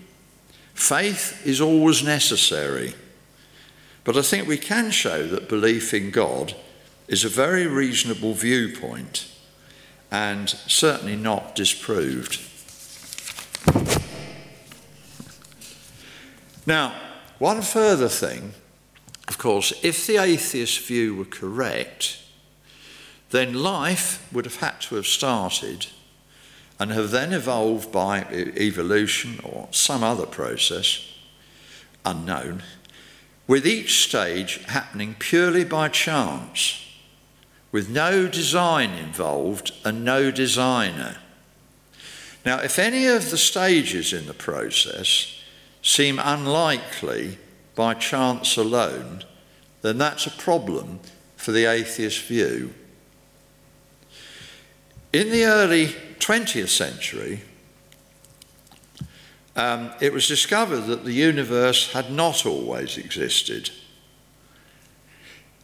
Faith 0.73 1.45
is 1.45 1.59
always 1.59 2.03
necessary. 2.03 2.93
But 4.03 4.17
I 4.17 4.21
think 4.21 4.47
we 4.47 4.57
can 4.57 4.91
show 4.91 5.27
that 5.27 5.49
belief 5.49 5.93
in 5.93 6.11
God 6.11 6.55
is 7.07 7.23
a 7.23 7.29
very 7.29 7.67
reasonable 7.67 8.33
viewpoint 8.33 9.27
and 10.09 10.49
certainly 10.49 11.15
not 11.15 11.55
disproved. 11.55 12.39
Now, 16.65 16.93
one 17.39 17.61
further 17.61 18.09
thing, 18.09 18.53
of 19.27 19.37
course, 19.37 19.73
if 19.81 20.05
the 20.05 20.17
atheist 20.17 20.85
view 20.85 21.15
were 21.15 21.25
correct, 21.25 22.19
then 23.31 23.53
life 23.53 24.27
would 24.31 24.45
have 24.45 24.57
had 24.57 24.79
to 24.81 24.95
have 24.95 25.07
started 25.07 25.87
and 26.79 26.91
have 26.91 27.11
then 27.11 27.31
evolved 27.31 27.91
by 27.91 28.25
evolution 28.31 29.39
or 29.43 29.67
some 29.71 30.03
other 30.03 30.25
process 30.25 31.07
unknown, 32.05 32.63
with 33.47 33.65
each 33.67 34.03
stage 34.03 34.63
happening 34.65 35.15
purely 35.17 35.63
by 35.63 35.87
chance, 35.87 36.85
with 37.71 37.89
no 37.89 38.27
design 38.27 38.91
involved 38.91 39.71
and 39.85 40.03
no 40.03 40.31
designer. 40.31 41.17
Now, 42.45 42.59
if 42.59 42.79
any 42.79 43.07
of 43.07 43.29
the 43.29 43.37
stages 43.37 44.13
in 44.13 44.25
the 44.25 44.33
process 44.33 45.41
seem 45.81 46.19
unlikely 46.19 47.37
by 47.75 47.93
chance 47.93 48.57
alone, 48.57 49.23
then 49.81 49.97
that's 49.97 50.25
a 50.25 50.31
problem 50.31 50.99
for 51.37 51.51
the 51.51 51.65
atheist 51.65 52.23
view. 52.23 52.73
In 55.13 55.29
the 55.29 55.45
early 55.45 55.87
20th 56.19 56.69
century, 56.69 57.41
um, 59.55 59.91
it 59.99 60.13
was 60.13 60.27
discovered 60.27 60.81
that 60.81 61.03
the 61.03 61.13
universe 61.13 61.91
had 61.91 62.11
not 62.11 62.45
always 62.45 62.97
existed. 62.97 63.69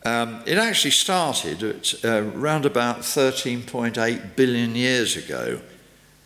Um, 0.06 0.42
it 0.46 0.58
actually 0.58 0.92
started 0.92 1.64
at 1.64 2.06
uh, 2.06 2.24
around 2.36 2.66
about 2.66 3.00
13.8 3.00 4.36
billion 4.36 4.76
years 4.76 5.18
ago, 5.18 5.60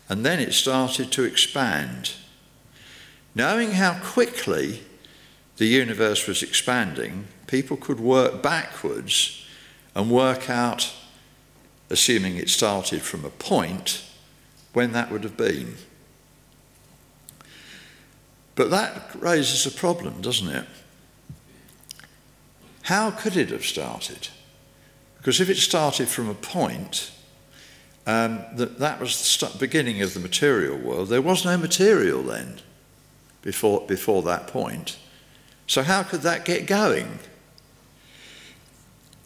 and 0.10 0.26
then 0.26 0.40
it 0.40 0.54
started 0.54 1.12
to 1.14 1.24
expand. 1.24 2.14
Knowing 3.34 3.72
how 3.72 3.98
quickly 4.04 4.82
the 5.58 5.66
universe 5.66 6.28
was 6.28 6.44
expanding, 6.44 7.28
people 7.48 7.78
could 7.78 8.00
work 8.00 8.44
backwards 8.44 9.46
and 9.96 10.12
work 10.12 10.50
out 10.50 10.94
assuming 11.92 12.38
it 12.38 12.50
started 12.50 13.02
from 13.02 13.26
a 13.26 13.30
point, 13.30 14.04
when 14.74 14.94
that 14.94 15.12
would 15.12 15.24
have 15.24 15.36
been. 15.36 15.76
But 18.56 18.70
that 18.72 19.12
raises 19.20 19.66
a 19.66 19.78
problem, 19.78 20.22
doesn't 20.22 20.48
it? 20.48 20.66
How 22.84 23.12
could 23.12 23.38
it 23.38 23.50
have 23.50 23.65
started? 23.65 24.30
Because 25.17 25.39
if 25.39 25.50
it 25.50 25.58
started 25.58 26.08
from 26.08 26.30
a 26.30 26.34
point, 26.34 27.12
um, 28.08 28.44
that, 28.56 28.80
that 28.80 29.00
was 29.00 29.38
the 29.39 29.58
beginning 29.60 30.02
of 30.02 30.13
the 30.13 30.20
material 30.20 30.78
world, 30.78 31.10
there 31.10 31.22
was 31.22 31.46
no 31.46 31.58
material 31.58 32.24
then 32.24 32.60
before, 33.41 33.86
before 33.88 34.24
that 34.24 34.48
point. 34.48 34.98
So, 35.67 35.84
how 35.84 36.04
could 36.04 36.22
that 36.22 36.44
get 36.44 36.65
going? 36.65 37.20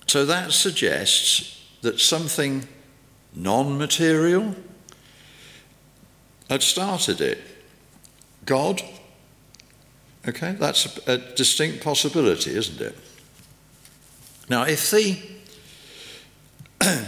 So, 0.08 0.26
that 0.26 0.52
suggests 0.52 1.64
that 1.82 2.00
something 2.00 2.68
non 3.34 3.78
material 3.78 4.56
had 6.50 6.62
started 6.62 7.22
it. 7.22 7.40
God, 8.46 8.82
okay, 10.28 10.52
that's 10.54 10.98
a, 11.08 11.14
a, 11.14 11.18
distinct 11.18 11.84
possibility, 11.84 12.56
isn't 12.56 12.80
it? 12.80 12.96
Now, 14.50 14.64
if 14.64 14.92
the, 14.92 15.18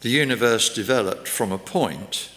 the 0.00 0.08
universe 0.08 0.74
developed 0.74 1.26
from 1.26 1.52
a 1.52 1.58
point, 1.58 2.30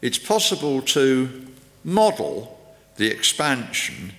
it's 0.00 0.18
possible 0.18 0.80
to 0.82 1.46
model 1.84 2.58
the 2.96 3.10
expansion 3.10 4.12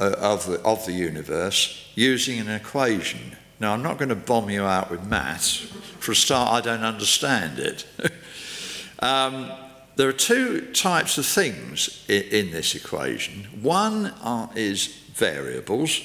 uh, 0.00 0.14
of, 0.18 0.46
the, 0.46 0.60
of 0.62 0.84
the 0.86 0.92
universe 0.92 1.90
using 1.94 2.40
an 2.40 2.48
equation. 2.48 3.36
Now, 3.60 3.72
I'm 3.72 3.82
not 3.82 3.98
going 3.98 4.08
to 4.10 4.16
bomb 4.16 4.50
you 4.50 4.64
out 4.64 4.90
with 4.90 5.06
maths. 5.06 5.58
For 6.00 6.12
a 6.12 6.16
start, 6.16 6.52
I 6.52 6.60
don't 6.60 6.84
understand 6.84 7.58
it. 7.58 7.86
um, 9.00 9.50
there 9.94 10.08
are 10.08 10.12
two 10.12 10.72
types 10.72 11.18
of 11.18 11.24
things 11.24 12.04
in, 12.08 12.22
in 12.24 12.50
this 12.50 12.74
equation. 12.74 13.44
One 13.62 14.12
are, 14.22 14.50
is 14.54 14.88
variables, 15.14 16.00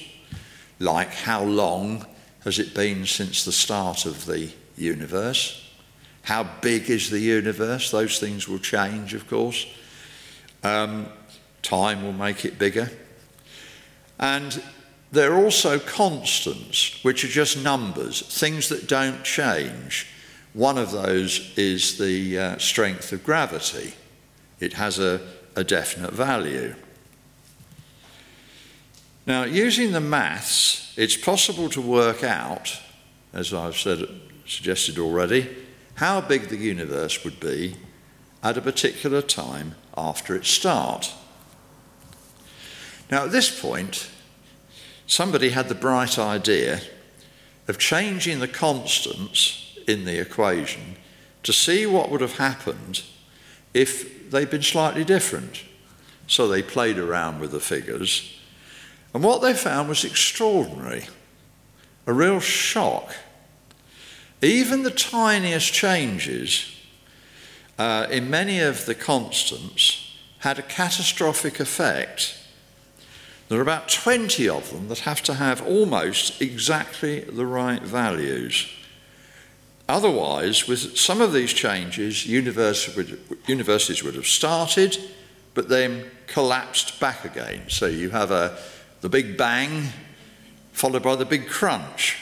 like 0.79 1.13
how 1.13 1.43
long 1.43 2.05
has 2.43 2.59
it 2.59 2.73
been 2.73 3.05
since 3.05 3.45
the 3.45 3.51
start 3.51 4.05
of 4.05 4.25
the 4.25 4.51
universe? 4.75 5.69
How 6.23 6.43
big 6.61 6.89
is 6.89 7.09
the 7.09 7.19
universe? 7.19 7.91
Those 7.91 8.19
things 8.19 8.47
will 8.47 8.59
change, 8.59 9.13
of 9.13 9.27
course. 9.27 9.65
Um, 10.63 11.07
time 11.61 12.03
will 12.03 12.13
make 12.13 12.45
it 12.45 12.59
bigger. 12.59 12.91
And 14.19 14.61
there 15.11 15.33
are 15.33 15.43
also 15.43 15.79
constants, 15.79 17.03
which 17.03 17.23
are 17.23 17.27
just 17.27 17.63
numbers, 17.63 18.21
things 18.21 18.69
that 18.69 18.87
don't 18.87 19.23
change. 19.23 20.07
One 20.53 20.77
of 20.77 20.91
those 20.91 21.53
is 21.57 21.97
the 21.97 22.37
uh, 22.37 22.57
strength 22.57 23.11
of 23.11 23.23
gravity. 23.23 23.93
It 24.59 24.73
has 24.73 24.99
a, 24.99 25.21
a 25.55 25.63
definite 25.63 26.13
value. 26.13 26.75
Now, 29.25 29.43
using 29.43 29.91
the 29.91 30.01
maths, 30.01 30.93
it's 30.97 31.15
possible 31.15 31.69
to 31.69 31.81
work 31.81 32.23
out, 32.23 32.79
as 33.33 33.53
I've 33.53 33.77
said, 33.77 34.05
suggested 34.47 34.97
already, 34.97 35.55
how 35.95 36.21
big 36.21 36.47
the 36.47 36.57
universe 36.57 37.23
would 37.23 37.39
be 37.39 37.75
at 38.41 38.57
a 38.57 38.61
particular 38.61 39.21
time 39.21 39.75
after 39.95 40.35
its 40.35 40.49
start. 40.49 41.13
Now, 43.11 43.25
at 43.25 43.31
this 43.31 43.59
point, 43.59 44.09
somebody 45.05 45.49
had 45.49 45.69
the 45.69 45.75
bright 45.75 46.17
idea 46.17 46.81
of 47.67 47.77
changing 47.77 48.39
the 48.39 48.47
constants 48.47 49.77
in 49.87 50.05
the 50.05 50.19
equation 50.19 50.95
to 51.43 51.53
see 51.53 51.85
what 51.85 52.09
would 52.09 52.21
have 52.21 52.37
happened 52.37 53.03
if 53.73 54.31
they'd 54.31 54.49
been 54.49 54.63
slightly 54.63 55.03
different. 55.03 55.63
So 56.27 56.47
they 56.47 56.63
played 56.63 56.97
around 56.97 57.39
with 57.39 57.51
the 57.51 57.59
figures, 57.59 58.40
and 59.13 59.23
what 59.23 59.41
they 59.41 59.53
found 59.53 59.89
was 59.89 60.03
extraordinary 60.03 61.07
a 62.07 62.13
real 62.13 62.39
shock. 62.39 63.13
Even 64.41 64.81
the 64.81 64.89
tiniest 64.89 65.71
changes 65.71 66.75
uh, 67.77 68.07
in 68.09 68.27
many 68.27 68.59
of 68.59 68.87
the 68.87 68.95
constants 68.95 70.15
had 70.39 70.57
a 70.57 70.63
catastrophic 70.63 71.59
effect 71.59 72.41
there 73.51 73.59
are 73.59 73.63
about 73.63 73.89
20 73.89 74.47
of 74.47 74.71
them 74.71 74.87
that 74.87 74.99
have 74.99 75.21
to 75.23 75.33
have 75.33 75.61
almost 75.67 76.41
exactly 76.41 77.19
the 77.19 77.45
right 77.45 77.81
values. 77.81 78.69
otherwise, 79.89 80.69
with 80.69 80.97
some 80.97 81.19
of 81.19 81.33
these 81.33 81.51
changes, 81.51 82.25
universities 82.25 82.95
would, 84.05 84.15
have 84.15 84.25
started, 84.25 84.97
but 85.53 85.67
then 85.67 86.05
collapsed 86.27 86.97
back 87.01 87.25
again. 87.25 87.63
So 87.67 87.87
you 87.87 88.11
have 88.11 88.31
a, 88.31 88.57
the 89.01 89.09
big 89.09 89.37
bang 89.37 89.87
followed 90.71 91.03
by 91.03 91.15
the 91.15 91.25
big 91.25 91.47
crunch. 91.47 92.17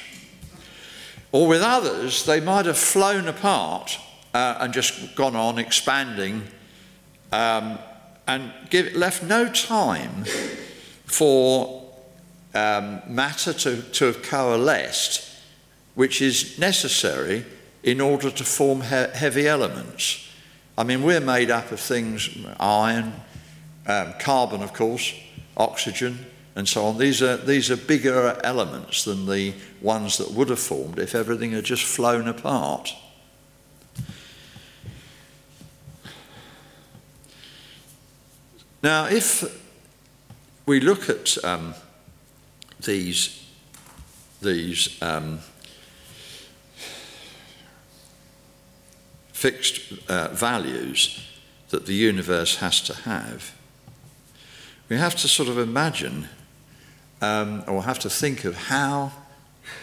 Or 1.31 1.47
with 1.47 1.61
others, 1.61 2.25
they 2.25 2.39
might 2.39 2.65
have 2.65 2.77
flown 2.77 3.27
apart 3.27 3.99
uh, 4.33 4.57
and 4.59 4.73
just 4.73 5.15
gone 5.15 5.35
on 5.35 5.59
expanding 5.59 6.43
um, 7.31 7.77
and 8.27 8.51
give, 8.69 8.95
left 8.95 9.23
no 9.23 9.47
time 9.47 10.25
for 11.05 11.83
um, 12.53 13.01
matter 13.07 13.53
to, 13.53 13.81
to 13.81 14.05
have 14.05 14.23
coalesced, 14.23 15.29
which 15.95 16.21
is 16.21 16.57
necessary 16.57 17.45
in 17.83 18.01
order 18.01 18.31
to 18.31 18.43
form 18.43 18.81
he- 18.81 18.87
heavy 18.87 19.47
elements. 19.47 20.27
I 20.77 20.83
mean, 20.83 21.03
we're 21.03 21.19
made 21.19 21.51
up 21.51 21.71
of 21.71 21.79
things 21.79 22.29
iron, 22.59 23.13
um, 23.85 24.13
carbon, 24.19 24.63
of 24.63 24.73
course, 24.73 25.13
oxygen, 25.57 26.25
and 26.59 26.67
so 26.67 26.83
on. 26.83 26.97
These 26.97 27.21
are, 27.21 27.37
these 27.37 27.71
are 27.71 27.77
bigger 27.77 28.37
elements 28.43 29.05
than 29.05 29.25
the 29.25 29.53
ones 29.81 30.17
that 30.17 30.31
would 30.31 30.49
have 30.49 30.59
formed 30.59 30.99
if 30.99 31.15
everything 31.15 31.51
had 31.51 31.63
just 31.63 31.83
flown 31.83 32.27
apart. 32.27 32.93
Now, 38.83 39.05
if 39.05 39.43
we 40.65 40.81
look 40.81 41.09
at 41.09 41.41
um, 41.45 41.75
these, 42.81 43.49
these 44.41 45.01
um, 45.01 45.39
fixed 49.31 49.93
uh, 50.09 50.27
values 50.33 51.25
that 51.69 51.85
the 51.85 51.93
universe 51.93 52.57
has 52.57 52.81
to 52.81 52.93
have, 52.93 53.55
we 54.89 54.97
have 54.97 55.15
to 55.15 55.29
sort 55.29 55.47
of 55.47 55.57
imagine 55.57 56.27
um, 57.21 57.63
or 57.67 57.83
have 57.83 57.99
to 57.99 58.09
think 58.09 58.45
of 58.45 58.55
how 58.55 59.11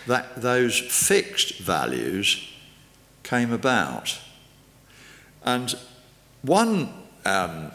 that, 0.07 0.41
those 0.41 0.79
fixed 0.79 1.59
values 1.59 2.49
came 3.23 3.53
about. 3.53 4.19
And 5.45 5.75
one 6.43 6.93
um, 7.25 7.73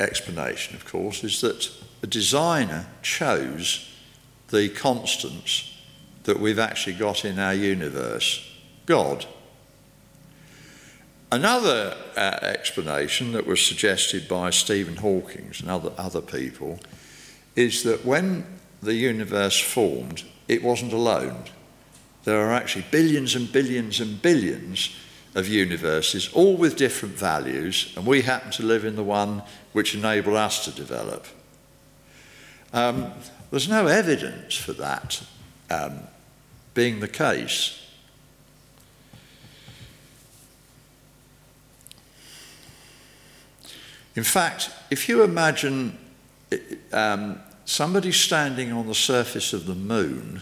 explanation, 0.00 0.76
of 0.76 0.84
course, 0.84 1.24
is 1.24 1.40
that 1.40 1.70
the 2.00 2.06
designer 2.06 2.86
chose 3.02 3.92
the 4.48 4.68
constants 4.68 5.72
that 6.24 6.38
we've 6.38 6.58
actually 6.58 6.94
got 6.94 7.24
in 7.24 7.38
our 7.38 7.54
universe 7.54 8.42
God. 8.86 9.26
Another 11.32 11.96
uh, 12.16 12.38
explanation 12.42 13.32
that 13.32 13.46
was 13.46 13.60
suggested 13.60 14.28
by 14.28 14.50
Stephen 14.50 14.96
Hawking 14.96 15.50
and 15.58 15.68
other, 15.68 15.92
other 15.98 16.20
people 16.20 16.78
is 17.56 17.82
that 17.82 18.04
when 18.04 18.46
the 18.86 18.94
universe 18.94 19.60
formed, 19.60 20.22
it 20.48 20.62
wasn't 20.62 20.92
alone. 20.92 21.44
There 22.24 22.40
are 22.40 22.52
actually 22.52 22.86
billions 22.90 23.36
and 23.36 23.52
billions 23.52 24.00
and 24.00 24.22
billions 24.22 24.96
of 25.34 25.46
universes, 25.46 26.32
all 26.32 26.56
with 26.56 26.76
different 26.76 27.14
values, 27.14 27.92
and 27.96 28.06
we 28.06 28.22
happen 28.22 28.50
to 28.52 28.62
live 28.62 28.84
in 28.84 28.96
the 28.96 29.02
one 29.02 29.42
which 29.72 29.94
enabled 29.94 30.36
us 30.36 30.64
to 30.64 30.70
develop. 30.70 31.26
Um, 32.72 33.12
there's 33.50 33.68
no 33.68 33.86
evidence 33.86 34.56
for 34.56 34.72
that 34.72 35.22
um, 35.70 36.00
being 36.74 37.00
the 37.00 37.08
case. 37.08 37.82
In 44.14 44.24
fact, 44.24 44.70
if 44.90 45.08
you 45.08 45.22
imagine 45.22 45.98
um, 46.92 47.40
somebody 47.66 48.12
standing 48.12 48.72
on 48.72 48.86
the 48.86 48.94
surface 48.94 49.52
of 49.52 49.66
the 49.66 49.74
moon 49.74 50.40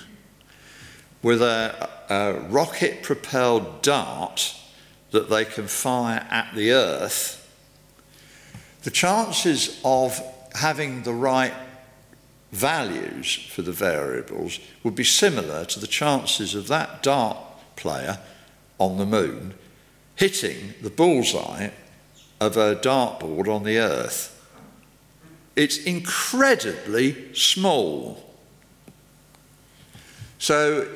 with 1.23 1.43
a, 1.43 1.89
a 2.09 2.35
rocket 2.49 3.03
propelled 3.03 3.83
dart 3.83 4.55
that 5.11 5.31
they 5.31 5.45
can 5.45 5.67
fire 5.67 6.27
at 6.31 6.55
the 6.55 6.71
Earth, 6.71 7.41
the 8.83 8.91
chances 8.91 9.81
of 9.85 10.21
having 10.55 11.03
the 11.03 11.15
right 11.15 11.55
values 12.53 13.35
for 13.51 13.63
the 13.63 13.73
variables 13.73 14.61
would 14.85 14.95
be 14.95 15.03
similar 15.03 15.65
to 15.65 15.81
the 15.81 15.87
chances 15.87 16.55
of 16.55 16.69
that 16.69 17.03
dart 17.03 17.37
player 17.75 18.19
on 18.79 18.99
the 18.99 19.07
moon 19.07 19.55
hitting 20.17 20.75
the 20.81 20.91
bullseye 20.91 21.71
of 22.41 22.57
a 22.57 22.77
dartboard 22.77 23.49
on 23.49 23.65
the 23.65 23.79
Earth. 23.79 24.34
It's 25.57 25.79
incredibly 25.79 27.33
small. 27.35 28.23
So 30.39 30.89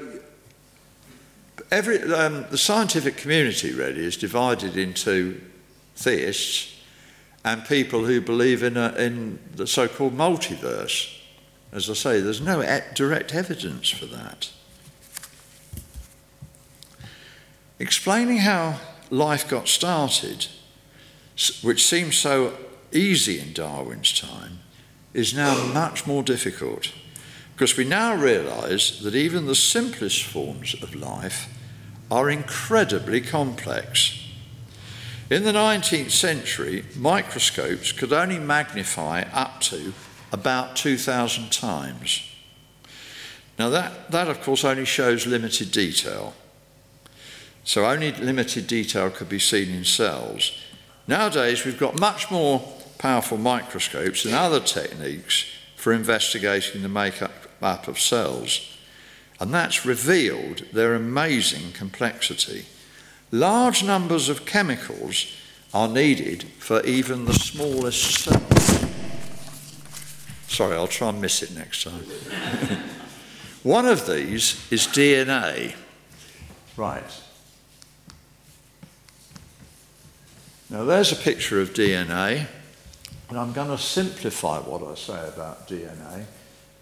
every, 1.70 2.02
um, 2.12 2.46
the 2.50 2.58
scientific 2.58 3.16
community 3.16 3.72
really 3.72 4.04
is 4.04 4.16
divided 4.16 4.76
into 4.76 5.40
theists 5.96 6.74
and 7.44 7.64
people 7.64 8.04
who 8.04 8.20
believe 8.20 8.62
in, 8.62 8.76
a, 8.76 8.92
in 8.96 9.38
the 9.54 9.66
so 9.66 9.88
called 9.88 10.16
multiverse. 10.16 11.14
As 11.72 11.88
I 11.88 11.94
say, 11.94 12.20
there's 12.20 12.40
no 12.40 12.62
direct 12.94 13.34
evidence 13.34 13.90
for 13.90 14.06
that. 14.06 14.50
Explaining 17.78 18.38
how 18.38 18.80
life 19.10 19.48
got 19.48 19.68
started, 19.68 20.46
which 21.62 21.86
seems 21.86 22.16
so 22.16 22.56
easy 22.92 23.40
in 23.40 23.52
Darwin's 23.52 24.18
time, 24.18 24.60
is 25.14 25.34
now 25.34 25.64
much 25.72 26.06
more 26.06 26.22
difficult 26.22 26.92
because 27.58 27.76
we 27.76 27.84
now 27.84 28.14
realise 28.14 29.00
that 29.00 29.16
even 29.16 29.46
the 29.46 29.54
simplest 29.54 30.22
forms 30.22 30.74
of 30.80 30.94
life 30.94 31.52
are 32.08 32.30
incredibly 32.30 33.20
complex. 33.20 34.24
In 35.28 35.42
the 35.42 35.52
19th 35.52 36.12
century, 36.12 36.84
microscopes 36.96 37.90
could 37.90 38.12
only 38.12 38.38
magnify 38.38 39.22
up 39.32 39.60
to 39.62 39.92
about 40.30 40.76
2,000 40.76 41.50
times. 41.50 42.22
Now, 43.58 43.70
that, 43.70 44.12
that 44.12 44.28
of 44.28 44.40
course 44.40 44.64
only 44.64 44.84
shows 44.84 45.26
limited 45.26 45.72
detail. 45.72 46.34
So, 47.64 47.86
only 47.86 48.12
limited 48.12 48.68
detail 48.68 49.10
could 49.10 49.28
be 49.28 49.40
seen 49.40 49.70
in 49.70 49.84
cells. 49.84 50.52
Nowadays, 51.08 51.64
we've 51.64 51.76
got 51.76 51.98
much 51.98 52.30
more 52.30 52.60
powerful 52.98 53.38
microscopes 53.38 54.24
and 54.24 54.34
other 54.34 54.60
techniques 54.60 55.46
for 55.76 55.92
investigating 55.92 56.82
the 56.82 56.88
makeup 56.88 57.32
of 57.60 57.98
cells 57.98 58.78
and 59.40 59.54
that's 59.54 59.86
revealed 59.86 60.64
their 60.72 60.94
amazing 60.94 61.72
complexity. 61.72 62.66
Large 63.30 63.84
numbers 63.84 64.28
of 64.28 64.44
chemicals 64.44 65.32
are 65.72 65.88
needed 65.88 66.44
for 66.58 66.84
even 66.84 67.24
the 67.24 67.34
smallest 67.34 68.24
cells. 68.24 68.84
Sorry, 70.48 70.74
I'll 70.74 70.88
try 70.88 71.10
and 71.10 71.20
miss 71.20 71.42
it 71.42 71.54
next 71.54 71.84
time. 71.84 72.04
One 73.62 73.86
of 73.86 74.06
these 74.06 74.66
is 74.72 74.86
DNA. 74.86 75.74
Right. 76.76 77.22
Now, 80.70 80.84
there's 80.84 81.12
a 81.12 81.16
picture 81.16 81.60
of 81.60 81.74
DNA, 81.74 82.46
and 83.28 83.38
I'm 83.38 83.52
going 83.52 83.68
to 83.68 83.78
simplify 83.78 84.58
what 84.58 84.82
I 84.82 84.94
say 84.94 85.28
about 85.28 85.68
DNA. 85.68 86.24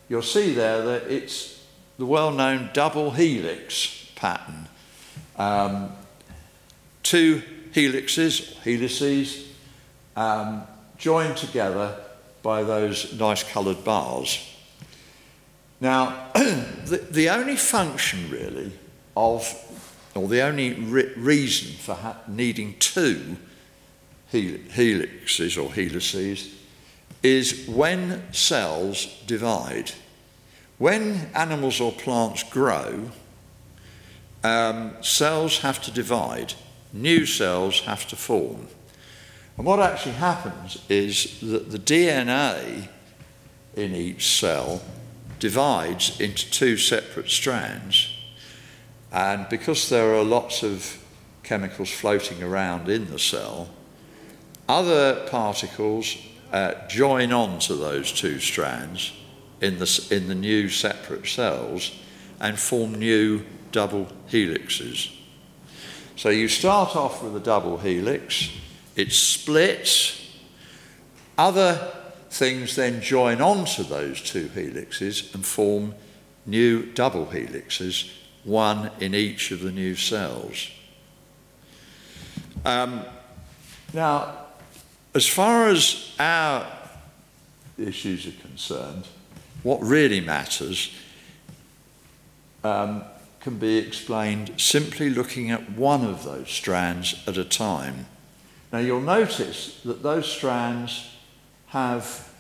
You'll 0.08 0.22
see 0.22 0.54
there 0.54 0.82
that 0.82 1.10
it's 1.10 1.64
the 1.98 2.06
well 2.06 2.30
known 2.30 2.70
double 2.72 3.10
helix 3.10 4.10
pattern. 4.14 4.68
Um, 5.36 5.92
two 7.02 7.42
helixes, 7.72 8.54
helices, 8.58 9.52
um, 10.14 10.62
joined 10.96 11.36
together 11.36 11.98
by 12.42 12.62
those 12.62 13.12
nice 13.18 13.42
coloured 13.42 13.82
bars. 13.84 14.38
Now, 15.80 16.30
the, 16.34 17.06
the 17.10 17.28
only 17.28 17.56
function 17.56 18.30
really 18.30 18.72
of, 19.16 19.52
or 20.14 20.28
the 20.28 20.42
only 20.42 20.74
re- 20.74 21.12
reason 21.16 21.76
for 21.76 21.94
ha- 21.94 22.18
needing 22.28 22.78
two 22.78 23.36
helixes 24.32 25.62
or 25.62 25.72
helices 25.72 26.54
is 27.22 27.66
when 27.66 28.32
cells 28.32 29.22
divide. 29.26 29.92
When 30.78 31.30
animals 31.34 31.80
or 31.80 31.92
plants 31.92 32.42
grow, 32.42 33.10
um, 34.44 34.92
cells 35.02 35.58
have 35.58 35.82
to 35.82 35.90
divide, 35.90 36.54
new 36.92 37.26
cells 37.26 37.80
have 37.80 38.06
to 38.08 38.16
form. 38.16 38.68
And 39.56 39.66
what 39.66 39.80
actually 39.80 40.14
happens 40.14 40.78
is 40.88 41.40
that 41.40 41.70
the 41.70 41.78
DNA 41.78 42.88
in 43.74 43.94
each 43.94 44.38
cell 44.38 44.82
divides 45.38 46.20
into 46.20 46.50
two 46.50 46.76
separate 46.76 47.30
strands. 47.30 48.10
And 49.12 49.48
because 49.48 49.88
there 49.88 50.14
are 50.14 50.24
lots 50.24 50.62
of 50.62 51.02
chemicals 51.42 51.90
floating 51.90 52.42
around 52.42 52.88
in 52.88 53.10
the 53.10 53.18
cell, 53.18 53.68
other 54.68 55.26
particles 55.28 56.16
uh, 56.52 56.74
join 56.88 57.32
on 57.32 57.58
to 57.60 57.74
those 57.74 58.12
two 58.12 58.38
strands 58.38 59.12
in 59.60 59.78
the, 59.78 60.08
in 60.10 60.28
the 60.28 60.34
new 60.34 60.68
separate 60.68 61.26
cells 61.26 61.92
and 62.40 62.58
form 62.58 62.94
new 62.94 63.44
double 63.72 64.08
helixes. 64.30 65.12
So 66.16 66.30
you 66.30 66.48
start 66.48 66.96
off 66.96 67.22
with 67.22 67.36
a 67.36 67.40
double 67.40 67.78
helix, 67.78 68.50
it 68.96 69.12
splits, 69.12 70.22
other 71.36 71.92
things 72.30 72.76
then 72.76 73.00
join 73.00 73.40
on 73.40 73.64
to 73.66 73.82
those 73.82 74.22
two 74.22 74.48
helixes 74.48 75.34
and 75.34 75.44
form 75.44 75.94
new 76.46 76.86
double 76.92 77.26
helixes, 77.26 78.10
one 78.44 78.90
in 79.00 79.14
each 79.14 79.50
of 79.50 79.60
the 79.60 79.72
new 79.72 79.94
cells. 79.94 80.70
Um, 82.64 83.04
now, 83.92 84.45
as 85.16 85.26
far 85.26 85.68
as 85.68 86.12
our 86.20 86.70
issues 87.78 88.26
are 88.26 88.42
concerned, 88.42 89.06
what 89.62 89.80
really 89.80 90.20
matters 90.20 90.94
um, 92.62 93.02
can 93.40 93.56
be 93.56 93.78
explained 93.78 94.52
simply 94.60 95.08
looking 95.08 95.50
at 95.50 95.70
one 95.72 96.04
of 96.04 96.22
those 96.22 96.50
strands 96.50 97.14
at 97.26 97.38
a 97.38 97.46
time. 97.46 98.04
Now, 98.70 98.80
you'll 98.80 99.00
notice 99.00 99.80
that 99.86 100.02
those 100.02 100.30
strands 100.30 101.10
have 101.68 102.30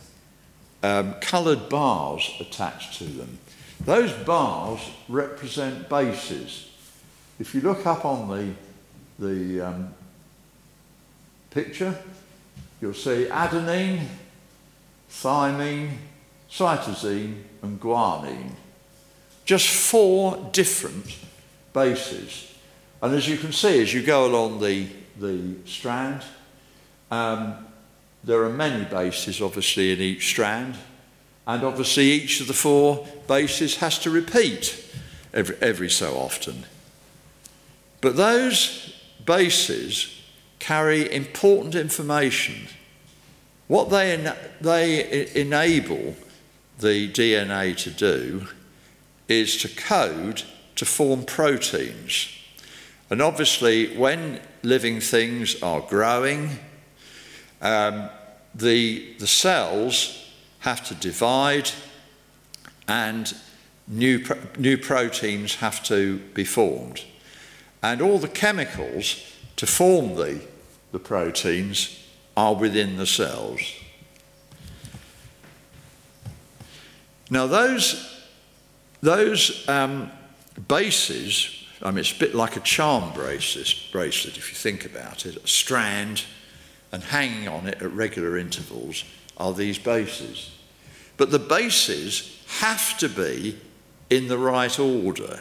um, 0.82 1.14
coloured 1.22 1.70
bars 1.70 2.30
attached 2.40 2.98
to 2.98 3.04
them. 3.04 3.38
Those 3.86 4.12
bars 4.12 4.80
represent 5.08 5.88
bases. 5.88 6.70
If 7.40 7.54
you 7.54 7.62
look 7.62 7.86
up 7.86 8.04
on 8.04 8.28
the, 8.28 8.52
the 9.18 9.66
um, 9.66 9.94
picture, 11.50 11.96
you'll 12.80 12.94
see 12.94 13.26
adenine, 13.30 14.06
thymine, 15.10 15.90
cytosine, 16.50 17.42
and 17.62 17.80
guanine. 17.80 18.52
Just 19.44 19.68
four 19.68 20.48
different 20.52 21.16
bases. 21.72 22.54
And 23.02 23.14
as 23.14 23.28
you 23.28 23.36
can 23.36 23.52
see, 23.52 23.82
as 23.82 23.92
you 23.94 24.02
go 24.02 24.26
along 24.26 24.60
the, 24.60 24.88
the 25.18 25.54
strand, 25.64 26.22
um, 27.10 27.66
there 28.24 28.42
are 28.42 28.50
many 28.50 28.84
bases 28.84 29.40
obviously 29.40 29.92
in 29.92 30.00
each 30.00 30.26
strand, 30.26 30.76
and 31.46 31.62
obviously 31.62 32.04
each 32.04 32.40
of 32.40 32.48
the 32.48 32.54
four 32.54 33.06
bases 33.28 33.76
has 33.76 33.98
to 34.00 34.10
repeat 34.10 34.84
every, 35.32 35.56
every 35.60 35.90
so 35.90 36.14
often. 36.16 36.64
But 38.00 38.16
those 38.16 38.94
bases 39.24 40.15
carry 40.58 41.12
important 41.12 41.74
information. 41.74 42.68
What 43.68 43.90
they, 43.90 44.12
en- 44.14 44.36
they 44.60 45.28
enable 45.34 46.16
the 46.78 47.10
DNA 47.10 47.76
to 47.78 47.90
do 47.90 48.48
is 49.28 49.56
to 49.58 49.68
code 49.68 50.42
to 50.76 50.84
form 50.84 51.24
proteins. 51.24 52.28
And 53.10 53.22
obviously, 53.22 53.96
when 53.96 54.40
living 54.62 55.00
things 55.00 55.62
are 55.62 55.80
growing, 55.80 56.58
um, 57.62 58.08
the, 58.54 59.14
the 59.18 59.26
cells 59.26 60.30
have 60.60 60.86
to 60.88 60.94
divide 60.94 61.70
and 62.88 63.34
new, 63.88 64.24
new 64.58 64.76
proteins 64.76 65.56
have 65.56 65.82
to 65.84 66.18
be 66.34 66.44
formed. 66.44 67.02
And 67.82 68.00
all 68.00 68.18
the 68.18 68.28
chemicals 68.28 69.35
to 69.56 69.66
form 69.66 70.14
the 70.14 70.40
the 70.92 70.98
proteins 70.98 72.02
are 72.36 72.54
within 72.54 72.96
the 72.96 73.06
cells. 73.06 73.60
Now, 77.28 77.46
those, 77.46 78.24
those 79.00 79.68
um, 79.68 80.10
bases, 80.68 81.66
I 81.82 81.90
mean, 81.90 81.98
it's 81.98 82.12
a 82.12 82.18
bit 82.18 82.34
like 82.34 82.56
a 82.56 82.60
charm 82.60 83.12
bracelet, 83.12 83.74
bracelet, 83.90 84.38
if 84.38 84.48
you 84.50 84.56
think 84.56 84.84
about 84.84 85.26
it, 85.26 85.36
a 85.36 85.46
strand, 85.46 86.24
and 86.92 87.02
hanging 87.02 87.48
on 87.48 87.66
it 87.66 87.82
at 87.82 87.92
regular 87.92 88.38
intervals 88.38 89.04
are 89.36 89.52
these 89.52 89.78
bases. 89.78 90.52
But 91.16 91.30
the 91.30 91.38
bases 91.38 92.42
have 92.60 92.96
to 92.98 93.08
be 93.08 93.58
in 94.08 94.28
the 94.28 94.38
right 94.38 94.78
order. 94.78 95.40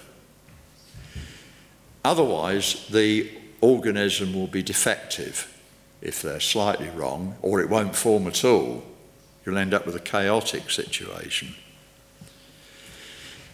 Otherwise, 2.03 2.87
the 2.89 3.29
organism 3.65 4.33
will 4.33 4.47
be 4.47 4.63
defective 4.63 5.51
if 6.01 6.21
they're 6.21 6.39
slightly 6.39 6.89
wrong, 6.89 7.35
or 7.41 7.61
it 7.61 7.69
won't 7.69 7.95
form 7.95 8.27
at 8.27 8.45
all. 8.45 8.83
You'll 9.45 9.57
end 9.57 9.73
up 9.73 9.85
with 9.85 9.95
a 9.95 9.99
chaotic 9.99 10.69
situation. 10.69 11.55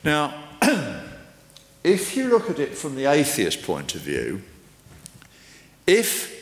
Now, 0.04 0.34
if 1.84 2.16
you 2.16 2.30
look 2.30 2.50
at 2.50 2.60
it 2.60 2.76
from 2.78 2.96
the 2.96 3.06
atheist 3.06 3.64
point 3.64 3.96
of 3.96 4.02
view, 4.02 4.42
if 5.88 6.42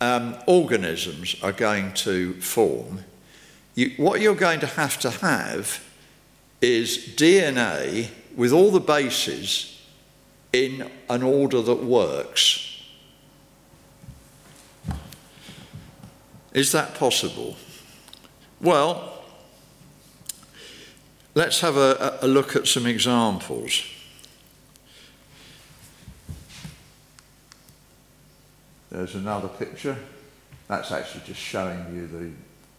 um, 0.00 0.36
organisms 0.46 1.36
are 1.42 1.52
going 1.52 1.92
to 1.94 2.34
form, 2.40 3.04
you, 3.74 3.92
what 3.96 4.20
you're 4.20 4.34
going 4.34 4.60
to 4.60 4.66
have 4.66 4.98
to 5.00 5.10
have 5.10 5.84
is 6.60 6.98
DNA 7.16 8.08
with 8.36 8.52
all 8.52 8.70
the 8.70 8.80
bases 8.80 9.80
in 10.52 10.90
an 11.08 11.22
order 11.22 11.62
that 11.62 11.82
works. 11.82 12.69
Is 16.52 16.72
that 16.72 16.94
possible? 16.94 17.56
Well, 18.60 19.22
let's 21.34 21.60
have 21.60 21.76
a, 21.76 22.18
a 22.22 22.26
look 22.26 22.56
at 22.56 22.66
some 22.66 22.86
examples. 22.86 23.84
There's 28.90 29.14
another 29.14 29.48
picture. 29.48 29.96
That's 30.66 30.90
actually 30.90 31.22
just 31.24 31.40
showing 31.40 31.94
you 31.94 32.06
the, 32.06 32.30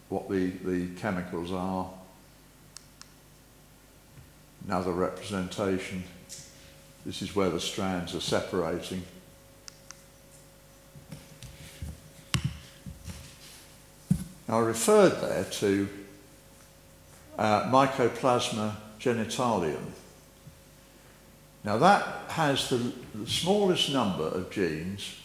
what 0.08 0.28
the, 0.28 0.50
the 0.50 0.88
chemicals 1.00 1.50
are. 1.52 1.88
Another 4.66 4.92
representation. 4.92 6.04
This 7.04 7.22
is 7.22 7.34
where 7.34 7.50
the 7.50 7.60
strands 7.60 8.14
are 8.14 8.20
separating. 8.20 9.02
I 14.52 14.58
referred 14.58 15.18
there 15.22 15.44
to 15.44 15.88
uh, 17.38 17.62
Mycoplasma 17.70 18.74
genitalium. 19.00 19.92
Now 21.64 21.78
that 21.78 22.06
has 22.28 22.68
the, 22.68 22.92
the 23.14 23.26
smallest 23.26 23.90
number 23.90 24.24
of 24.24 24.50
genes 24.50 25.16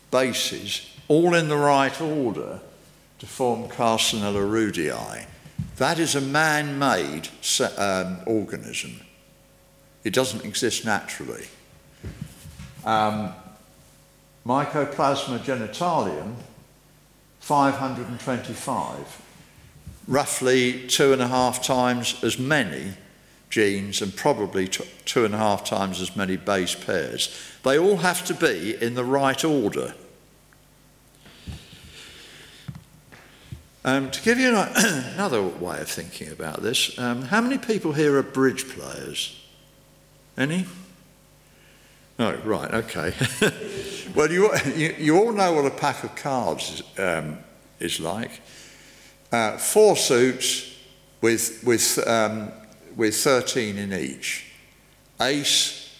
bases, 0.09 0.89
all 1.07 1.35
in 1.35 1.49
the 1.49 1.57
right 1.57 2.01
order, 2.01 2.61
to 3.19 3.27
form 3.27 3.69
Carsonella 3.69 4.43
ruddii. 4.43 5.27
That 5.77 5.99
is 5.99 6.15
a 6.15 6.21
man 6.21 6.77
made 6.77 7.29
um, 7.77 8.19
organism. 8.25 9.01
It 10.03 10.13
doesn't 10.13 10.45
exist 10.45 10.85
naturally. 10.85 11.45
Um, 12.85 13.33
Mycoplasma 14.45 15.39
genitalium, 15.39 16.35
525. 17.39 19.21
Roughly 20.07 20.87
two 20.87 21.13
and 21.13 21.21
a 21.21 21.27
half 21.27 21.63
times 21.63 22.21
as 22.23 22.37
many 22.37 22.93
genes 23.49 24.01
and 24.01 24.15
probably 24.15 24.67
two 24.67 25.25
and 25.25 25.33
a 25.33 25.37
half 25.37 25.63
times 25.63 26.01
as 26.01 26.15
many 26.15 26.35
base 26.35 26.75
pairs. 26.75 27.33
They 27.63 27.77
all 27.77 27.97
have 27.97 28.25
to 28.25 28.33
be 28.33 28.75
in 28.81 28.95
the 28.95 29.05
right 29.05 29.45
order. 29.45 29.93
Um, 33.85 34.11
to 34.11 34.21
give 34.21 34.39
you 34.39 34.55
an, 34.55 34.69
another 35.13 35.41
way 35.43 35.79
of 35.81 35.89
thinking 35.89 36.31
about 36.31 36.61
this, 36.61 36.97
um, 36.97 37.23
how 37.23 37.41
many 37.41 37.57
people 37.57 37.91
here 37.91 38.17
are 38.17 38.23
bridge 38.23 38.69
players? 38.69 39.39
Any? 40.37 40.65
Oh, 42.17 42.33
right, 42.45 42.73
okay. 42.73 43.13
well, 44.15 44.31
you, 44.31 44.49
you, 44.75 44.95
you, 44.97 45.17
all 45.17 45.33
know 45.33 45.51
what 45.53 45.65
a 45.65 45.71
pack 45.71 46.03
of 46.03 46.15
cards 46.15 46.83
is, 46.95 46.99
um, 46.99 47.39
is 47.79 47.99
like. 47.99 48.41
Uh, 49.31 49.57
four 49.57 49.97
suits 49.97 50.77
with, 51.21 51.61
with, 51.65 51.99
um, 52.07 52.51
with 52.95 53.15
13 53.15 53.77
in 53.77 53.91
each. 53.91 54.45
Ace, 55.19 55.93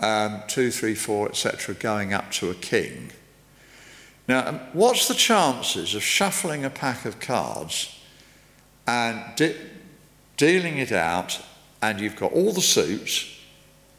um, 0.00 0.42
two, 0.48 0.70
three, 0.70 0.94
four, 0.94 1.28
etc., 1.28 1.74
going 1.74 2.12
up 2.12 2.32
to 2.32 2.50
a 2.50 2.54
king. 2.54 3.12
Now, 4.28 4.46
um, 4.46 4.60
what's 4.74 5.08
the 5.08 5.14
chances 5.14 5.94
of 5.94 6.02
shuffling 6.02 6.64
a 6.64 6.70
pack 6.70 7.06
of 7.06 7.18
cards 7.18 7.98
and 8.86 9.24
de- 9.36 9.56
dealing 10.36 10.76
it 10.76 10.92
out, 10.92 11.40
and 11.80 11.98
you've 11.98 12.16
got 12.16 12.32
all 12.32 12.52
the 12.52 12.60
suits 12.60 13.34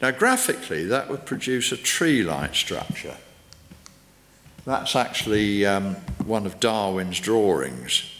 Now, 0.01 0.09
graphically, 0.09 0.83
that 0.85 1.11
would 1.11 1.27
produce 1.27 1.71
a 1.71 1.77
tree 1.77 2.23
like 2.23 2.55
structure 2.55 3.17
that's 4.65 4.95
actually 4.95 5.65
um, 5.65 5.95
one 6.25 6.45
of 6.45 6.59
Darwin's 6.59 7.19
drawings. 7.19 8.11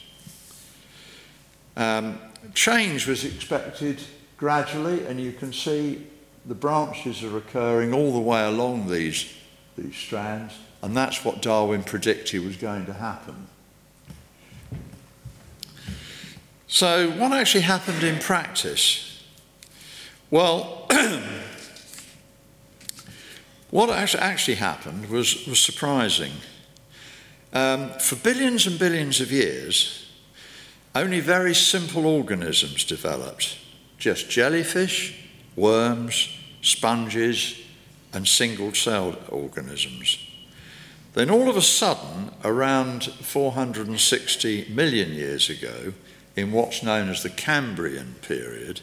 Um, 1.75 2.19
change 2.53 3.07
was 3.07 3.25
expected 3.25 4.01
gradually, 4.37 5.05
and 5.07 5.19
you 5.19 5.31
can 5.31 5.51
see 5.51 6.05
the 6.45 6.55
branches 6.55 7.23
are 7.23 7.37
occurring 7.37 7.93
all 7.93 8.13
the 8.13 8.19
way 8.19 8.43
along 8.45 8.89
these, 8.89 9.33
these 9.77 9.95
strands, 9.95 10.53
and 10.81 10.95
that's 10.95 11.25
what 11.25 11.41
Darwin 11.41 11.83
predicted 11.83 12.45
was 12.45 12.55
going 12.55 12.85
to 12.85 12.93
happen. 12.93 13.47
So, 16.67 17.09
what 17.11 17.31
actually 17.31 17.61
happened 17.61 18.03
in 18.03 18.19
practice? 18.19 19.23
Well, 20.29 20.87
What 23.75 23.89
actually 23.89 24.55
happened 24.55 25.09
was, 25.09 25.45
was 25.47 25.59
surprising. 25.59 26.31
Um, 27.51 27.89
for 27.99 28.15
billions 28.15 28.65
and 28.65 28.79
billions 28.79 29.19
of 29.19 29.33
years, 29.33 30.09
only 30.95 31.19
very 31.19 31.53
simple 31.53 32.05
organisms 32.05 32.85
developed 32.85 33.57
just 33.97 34.29
jellyfish, 34.29 35.21
worms, 35.57 36.29
sponges, 36.61 37.59
and 38.13 38.25
single 38.25 38.73
celled 38.73 39.17
organisms. 39.27 40.19
Then, 41.13 41.29
all 41.29 41.49
of 41.49 41.57
a 41.57 41.61
sudden, 41.61 42.31
around 42.45 43.03
460 43.03 44.67
million 44.69 45.11
years 45.11 45.49
ago, 45.49 45.91
in 46.37 46.53
what's 46.53 46.81
known 46.81 47.09
as 47.09 47.23
the 47.23 47.29
Cambrian 47.29 48.15
period, 48.21 48.79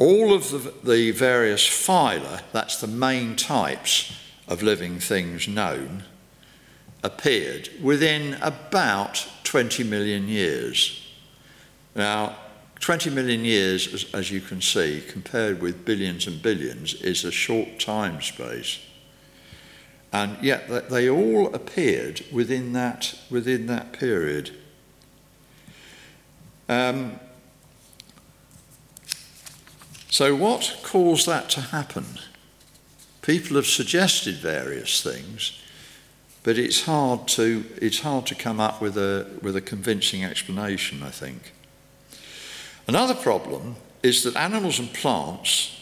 all 0.00 0.32
of 0.32 0.82
the, 0.82 1.10
various 1.10 1.68
phyla, 1.68 2.40
that's 2.52 2.80
the 2.80 2.86
main 2.86 3.36
types 3.36 4.18
of 4.48 4.62
living 4.62 4.98
things 4.98 5.46
known, 5.46 6.04
appeared 7.04 7.68
within 7.82 8.34
about 8.40 9.28
20 9.44 9.84
million 9.84 10.26
years. 10.26 11.06
Now, 11.94 12.36
20 12.80 13.10
million 13.10 13.44
years, 13.44 13.92
as, 13.92 14.14
as, 14.14 14.30
you 14.30 14.40
can 14.40 14.62
see, 14.62 15.02
compared 15.06 15.60
with 15.60 15.84
billions 15.84 16.26
and 16.26 16.40
billions, 16.40 16.94
is 16.94 17.24
a 17.24 17.30
short 17.30 17.78
time 17.78 18.22
space. 18.22 18.80
And 20.14 20.42
yet 20.42 20.88
they 20.88 21.10
all 21.10 21.54
appeared 21.54 22.24
within 22.32 22.72
that, 22.72 23.14
within 23.28 23.66
that 23.66 23.92
period. 23.92 24.56
Um, 26.70 27.20
so, 30.10 30.34
what 30.34 30.80
caused 30.82 31.26
that 31.26 31.48
to 31.50 31.60
happen? 31.60 32.04
People 33.22 33.56
have 33.56 33.66
suggested 33.66 34.36
various 34.36 35.02
things, 35.02 35.60
but 36.42 36.58
it's 36.58 36.84
hard 36.84 37.28
to, 37.28 37.64
it's 37.80 38.00
hard 38.00 38.26
to 38.26 38.34
come 38.34 38.60
up 38.60 38.80
with 38.80 38.96
a, 38.96 39.26
with 39.42 39.54
a 39.56 39.60
convincing 39.60 40.24
explanation, 40.24 41.02
I 41.02 41.10
think. 41.10 41.52
Another 42.88 43.14
problem 43.14 43.76
is 44.02 44.24
that 44.24 44.36
animals 44.36 44.78
and 44.78 44.92
plants 44.92 45.80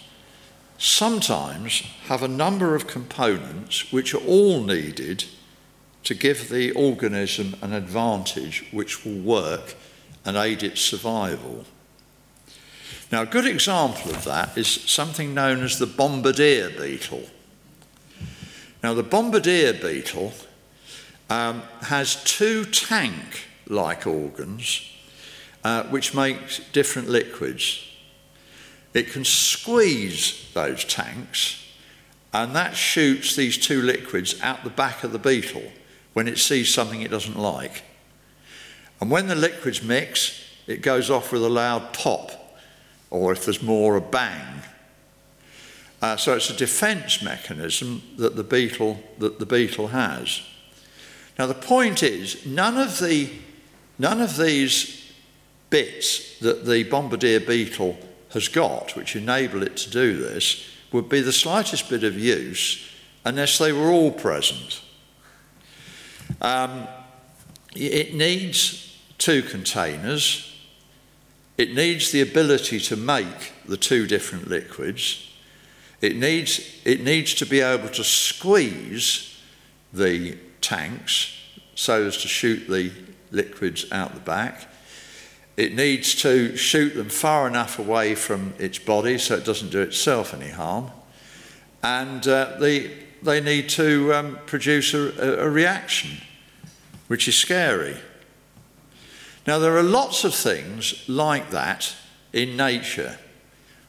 sometimes 0.76 1.80
have 2.04 2.22
a 2.22 2.28
number 2.28 2.74
of 2.74 2.86
components 2.86 3.92
which 3.92 4.12
are 4.14 4.24
all 4.26 4.62
needed 4.62 5.24
to 6.04 6.14
give 6.14 6.48
the 6.48 6.70
organism 6.72 7.56
an 7.62 7.72
advantage 7.72 8.66
which 8.72 9.04
will 9.04 9.18
work 9.20 9.74
and 10.24 10.36
aid 10.36 10.62
its 10.62 10.80
survival. 10.80 11.64
Now, 13.10 13.22
a 13.22 13.26
good 13.26 13.46
example 13.46 14.10
of 14.10 14.24
that 14.24 14.56
is 14.58 14.68
something 14.68 15.32
known 15.32 15.62
as 15.62 15.78
the 15.78 15.86
bombardier 15.86 16.70
beetle. 16.70 17.24
Now, 18.82 18.94
the 18.94 19.02
bombardier 19.02 19.72
beetle 19.72 20.32
um, 21.30 21.62
has 21.82 22.22
two 22.24 22.64
tank 22.64 23.46
like 23.66 24.06
organs 24.06 24.82
uh, 25.64 25.84
which 25.84 26.14
make 26.14 26.38
different 26.72 27.08
liquids. 27.08 27.84
It 28.94 29.10
can 29.10 29.24
squeeze 29.24 30.50
those 30.54 30.84
tanks, 30.84 31.64
and 32.32 32.54
that 32.54 32.76
shoots 32.76 33.36
these 33.36 33.58
two 33.58 33.82
liquids 33.82 34.40
out 34.42 34.64
the 34.64 34.70
back 34.70 35.02
of 35.02 35.12
the 35.12 35.18
beetle 35.18 35.72
when 36.12 36.28
it 36.28 36.38
sees 36.38 36.72
something 36.72 37.02
it 37.02 37.10
doesn't 37.10 37.38
like. 37.38 37.82
And 39.00 39.10
when 39.10 39.28
the 39.28 39.34
liquids 39.34 39.82
mix, 39.82 40.42
it 40.66 40.82
goes 40.82 41.10
off 41.10 41.32
with 41.32 41.42
a 41.42 41.48
loud 41.48 41.92
pop 41.92 42.32
or 43.10 43.32
if 43.32 43.44
there's 43.44 43.62
more, 43.62 43.96
a 43.96 44.00
bang. 44.00 44.62
Uh, 46.00 46.16
so 46.16 46.34
it's 46.34 46.50
a 46.50 46.56
defense 46.56 47.22
mechanism 47.22 48.02
that 48.16 48.36
the 48.36 48.44
beetle 48.44 49.00
that 49.18 49.38
the 49.38 49.46
beetle 49.46 49.88
has. 49.88 50.42
Now 51.38 51.46
the 51.46 51.54
point 51.54 52.02
is, 52.02 52.46
none 52.46 52.76
of 52.76 52.98
the 52.98 53.30
none 53.98 54.20
of 54.20 54.36
these 54.36 55.12
bits 55.70 56.38
that 56.38 56.64
the 56.66 56.84
bombardier 56.84 57.40
beetle 57.40 57.98
has 58.32 58.48
got, 58.48 58.94
which 58.94 59.16
enable 59.16 59.62
it 59.62 59.76
to 59.76 59.90
do 59.90 60.16
this, 60.18 60.64
would 60.92 61.08
be 61.08 61.20
the 61.20 61.32
slightest 61.32 61.90
bit 61.90 62.04
of 62.04 62.18
use 62.18 62.90
unless 63.24 63.58
they 63.58 63.72
were 63.72 63.90
all 63.90 64.12
present. 64.12 64.80
Um, 66.40 66.86
it 67.74 68.14
needs 68.14 68.96
two 69.18 69.42
containers 69.42 70.57
it 71.58 71.74
needs 71.74 72.12
the 72.12 72.20
ability 72.20 72.78
to 72.78 72.96
make 72.96 73.52
the 73.66 73.76
two 73.76 74.06
different 74.06 74.48
liquids. 74.48 75.28
It 76.00 76.16
needs, 76.16 76.80
it 76.84 77.02
needs 77.02 77.34
to 77.34 77.46
be 77.46 77.60
able 77.60 77.88
to 77.88 78.04
squeeze 78.04 79.36
the 79.92 80.38
tanks 80.60 81.34
so 81.74 82.06
as 82.06 82.16
to 82.18 82.28
shoot 82.28 82.68
the 82.68 82.92
liquids 83.32 83.90
out 83.90 84.14
the 84.14 84.20
back. 84.20 84.68
It 85.56 85.74
needs 85.74 86.14
to 86.22 86.56
shoot 86.56 86.90
them 86.90 87.08
far 87.08 87.48
enough 87.48 87.80
away 87.80 88.14
from 88.14 88.54
its 88.58 88.78
body 88.78 89.18
so 89.18 89.34
it 89.34 89.44
doesn't 89.44 89.70
do 89.70 89.80
itself 89.82 90.32
any 90.32 90.50
harm. 90.50 90.92
And 91.82 92.26
uh, 92.28 92.56
the, 92.60 92.92
they 93.22 93.40
need 93.40 93.68
to 93.70 94.14
um, 94.14 94.38
produce 94.46 94.94
a, 94.94 95.40
a 95.40 95.50
reaction, 95.50 96.18
which 97.08 97.26
is 97.26 97.34
scary. 97.34 97.96
Now, 99.48 99.58
there 99.58 99.78
are 99.78 99.82
lots 99.82 100.24
of 100.24 100.34
things 100.34 101.08
like 101.08 101.52
that 101.52 101.94
in 102.34 102.54
nature 102.54 103.18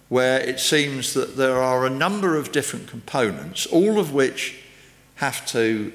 where 0.08 0.40
it 0.40 0.58
seems 0.58 1.14
that 1.16 1.36
there 1.36 1.58
are 1.58 1.86
a 1.86 1.90
number 1.90 2.38
of 2.38 2.54
different 2.54 2.88
components, 2.88 3.66
all 3.66 4.00
of 4.00 4.14
which 4.14 4.64
have 5.16 5.46
to 5.48 5.92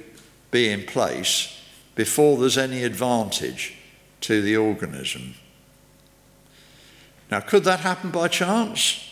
be 0.51 0.69
in 0.69 0.83
place 0.83 1.59
before 1.95 2.37
there's 2.37 2.59
any 2.59 2.85
advantage 2.85 3.75
to 4.21 4.43
the 4.43 4.55
organism. 4.55 5.33
Now, 7.31 7.41
could 7.41 7.65
that 7.65 7.81
happen 7.81 8.11
by 8.11 8.29
chance? 8.29 9.03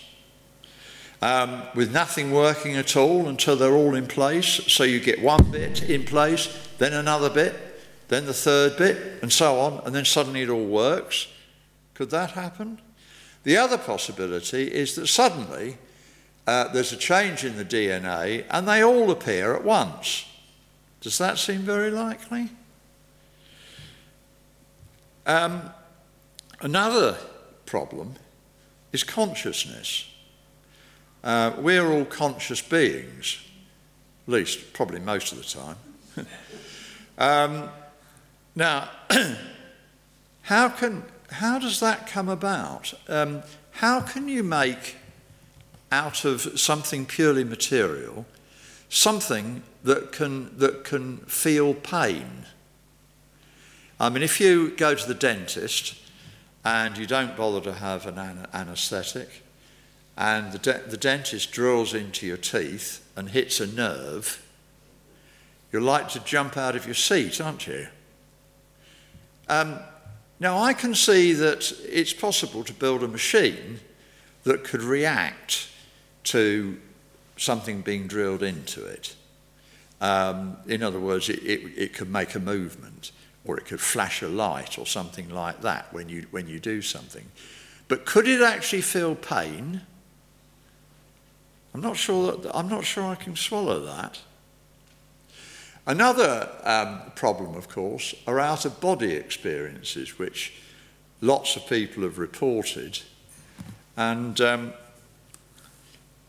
Um, 1.22 1.62
with 1.74 1.94
nothing 1.94 2.30
working 2.30 2.76
at 2.76 2.94
all 2.94 3.26
until 3.26 3.56
they're 3.56 3.72
all 3.72 3.94
in 3.94 4.06
place. 4.06 4.70
So 4.70 4.84
you 4.84 5.00
get 5.00 5.22
one 5.22 5.50
bit 5.50 5.82
in 5.82 6.04
place, 6.04 6.68
then 6.76 6.92
another 6.92 7.30
bit, 7.30 7.71
then 8.12 8.26
the 8.26 8.34
third 8.34 8.76
bit, 8.76 9.22
and 9.22 9.32
so 9.32 9.58
on, 9.58 9.80
and 9.86 9.94
then 9.94 10.04
suddenly 10.04 10.42
it 10.42 10.50
all 10.50 10.66
works. 10.66 11.28
Could 11.94 12.10
that 12.10 12.32
happen? 12.32 12.78
The 13.44 13.56
other 13.56 13.78
possibility 13.78 14.64
is 14.64 14.94
that 14.96 15.06
suddenly 15.06 15.78
uh, 16.46 16.68
there's 16.68 16.92
a 16.92 16.96
change 16.96 17.44
in 17.44 17.56
the 17.56 17.64
DNA 17.64 18.44
and 18.50 18.68
they 18.68 18.84
all 18.84 19.10
appear 19.10 19.54
at 19.54 19.64
once. 19.64 20.26
Does 21.00 21.18
that 21.18 21.38
seem 21.38 21.60
very 21.60 21.90
likely? 21.90 22.50
Um, 25.26 25.70
another 26.60 27.16
problem 27.64 28.14
is 28.92 29.04
consciousness. 29.04 30.06
Uh, 31.24 31.52
we're 31.58 31.90
all 31.90 32.04
conscious 32.04 32.60
beings, 32.60 33.40
at 34.26 34.32
least 34.32 34.72
probably 34.72 35.00
most 35.00 35.32
of 35.32 35.38
the 35.38 35.44
time. 35.44 36.26
um, 37.18 37.70
now, 38.54 38.90
how, 40.42 40.68
can, 40.68 41.04
how 41.30 41.58
does 41.58 41.80
that 41.80 42.06
come 42.06 42.28
about? 42.28 42.92
Um, 43.08 43.42
how 43.72 44.00
can 44.00 44.28
you 44.28 44.42
make 44.42 44.96
out 45.90 46.24
of 46.24 46.58
something 46.60 47.06
purely 47.06 47.44
material 47.44 48.26
something 48.88 49.62
that 49.82 50.12
can, 50.12 50.56
that 50.58 50.84
can 50.84 51.18
feel 51.18 51.72
pain? 51.74 52.44
I 53.98 54.10
mean, 54.10 54.22
if 54.22 54.40
you 54.40 54.76
go 54.76 54.94
to 54.94 55.08
the 55.08 55.14
dentist 55.14 55.94
and 56.64 56.98
you 56.98 57.06
don't 57.06 57.36
bother 57.36 57.60
to 57.62 57.72
have 57.72 58.06
an 58.06 58.46
anaesthetic, 58.52 59.42
and 60.16 60.52
the, 60.52 60.58
de- 60.58 60.82
the 60.88 60.96
dentist 60.96 61.52
drills 61.52 61.94
into 61.94 62.26
your 62.26 62.36
teeth 62.36 63.08
and 63.16 63.30
hits 63.30 63.60
a 63.60 63.66
nerve, 63.66 64.44
you're 65.72 65.80
like 65.80 66.08
to 66.10 66.20
jump 66.20 66.56
out 66.56 66.76
of 66.76 66.84
your 66.84 66.94
seat, 66.94 67.40
aren't 67.40 67.66
you? 67.66 67.86
Um, 69.52 69.80
now, 70.40 70.56
I 70.56 70.72
can 70.72 70.94
see 70.94 71.34
that 71.34 71.70
it's 71.84 72.14
possible 72.14 72.64
to 72.64 72.72
build 72.72 73.02
a 73.02 73.08
machine 73.08 73.80
that 74.44 74.64
could 74.64 74.82
react 74.82 75.68
to 76.24 76.80
something 77.36 77.82
being 77.82 78.06
drilled 78.06 78.42
into 78.42 78.82
it. 78.86 79.14
Um, 80.00 80.56
in 80.66 80.82
other 80.82 80.98
words, 80.98 81.28
it, 81.28 81.42
it, 81.42 81.60
it 81.76 81.92
could 81.92 82.10
make 82.10 82.34
a 82.34 82.40
movement 82.40 83.12
or 83.44 83.58
it 83.58 83.66
could 83.66 83.80
flash 83.80 84.22
a 84.22 84.28
light 84.28 84.78
or 84.78 84.86
something 84.86 85.28
like 85.28 85.60
that 85.60 85.92
when 85.92 86.08
you, 86.08 86.26
when 86.30 86.48
you 86.48 86.58
do 86.58 86.80
something. 86.80 87.26
But 87.88 88.06
could 88.06 88.26
it 88.26 88.40
actually 88.40 88.82
feel 88.82 89.14
pain? 89.14 89.82
I'm 91.74 91.82
not 91.82 91.98
sure, 91.98 92.38
that, 92.38 92.56
I'm 92.56 92.70
not 92.70 92.86
sure 92.86 93.04
I 93.04 93.16
can 93.16 93.36
swallow 93.36 93.80
that. 93.80 94.18
Another 95.86 96.48
um, 96.62 97.12
problem, 97.16 97.56
of 97.56 97.68
course, 97.68 98.14
are 98.26 98.38
out 98.38 98.64
of 98.64 98.80
body 98.80 99.14
experiences, 99.14 100.18
which 100.18 100.52
lots 101.20 101.56
of 101.56 101.66
people 101.66 102.04
have 102.04 102.18
reported. 102.18 103.00
And 103.96 104.40
um, 104.40 104.72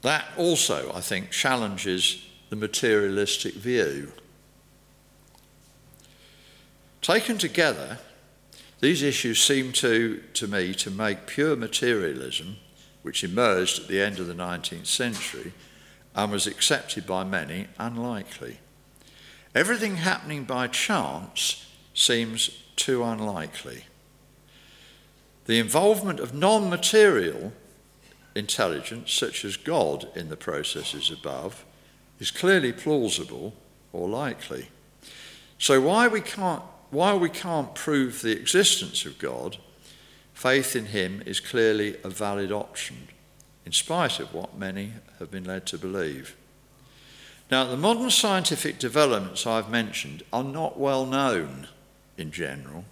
that 0.02 0.26
also, 0.38 0.92
I 0.94 1.02
think, 1.02 1.30
challenges 1.32 2.26
the 2.50 2.56
materialistic 2.56 3.54
view. 3.54 4.12
Taken 7.02 7.38
together, 7.38 8.00
these 8.80 9.04
issues 9.04 9.42
seem 9.42 9.72
to, 9.74 10.22
to 10.34 10.48
me 10.48 10.74
to 10.76 10.90
make 10.90 11.28
pure 11.28 11.56
materialism, 11.56 12.58
which 13.02 13.24
emerged 13.24 13.82
at 13.82 13.88
the 13.88 14.02
end 14.02 14.20
of 14.20 14.28
the 14.28 14.34
19th 14.34 14.88
century 14.88 15.54
and 16.16 16.32
was 16.32 16.48
accepted 16.48 17.06
by 17.06 17.24
many, 17.24 17.68
unlikely. 17.78 18.60
Everything 19.56 19.98
happening 19.98 20.46
by 20.46 20.68
chance 20.68 21.68
seems 21.94 22.50
too 22.76 23.04
unlikely. 23.04 23.86
The 25.46 25.60
involvement 25.60 26.20
of 26.20 26.34
non 26.34 26.70
material 26.70 27.54
intelligence, 28.36 29.14
such 29.14 29.46
as 29.46 29.58
God, 29.58 30.08
in 30.16 30.30
the 30.30 30.38
processes 30.38 31.12
above, 31.12 31.66
is 32.20 32.32
clearly 32.32 32.72
plausible 32.72 33.54
or 33.92 34.10
likely. 34.10 34.70
So, 35.60 35.82
why 35.82 36.08
we 36.08 36.22
can't 36.22 36.64
while 36.94 37.20
we 37.20 37.30
can't 37.30 37.74
prove 37.74 38.22
the 38.22 38.40
existence 38.40 39.04
of 39.04 39.18
God, 39.18 39.58
faith 40.34 40.76
in 40.76 40.86
Him 40.88 41.24
is 41.26 41.40
clearly 41.40 41.98
a 42.04 42.10
valid 42.10 42.52
option, 42.52 43.08
in 43.66 43.72
spite 43.72 44.20
of 44.20 44.32
what 44.32 44.58
many 44.58 44.94
have 45.18 45.32
been 45.32 45.44
led 45.44 45.66
to 45.68 45.78
believe. 45.80 46.36
Now, 47.52 47.66
the 47.66 47.78
modern 47.78 48.10
scientific 48.10 48.80
developments 48.80 49.46
I've 49.46 49.70
mentioned 49.70 50.24
are 50.32 50.44
not 50.44 50.80
well 50.80 51.06
known 51.06 51.68
in 52.18 52.32
general, 52.32 52.86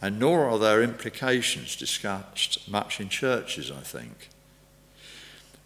and 0.00 0.18
nor 0.18 0.48
are 0.48 0.58
their 0.58 0.82
implications 0.82 1.76
discussed 1.76 2.68
much 2.68 3.00
in 3.00 3.08
churches, 3.08 3.70
I 3.70 3.80
think. 3.80 4.28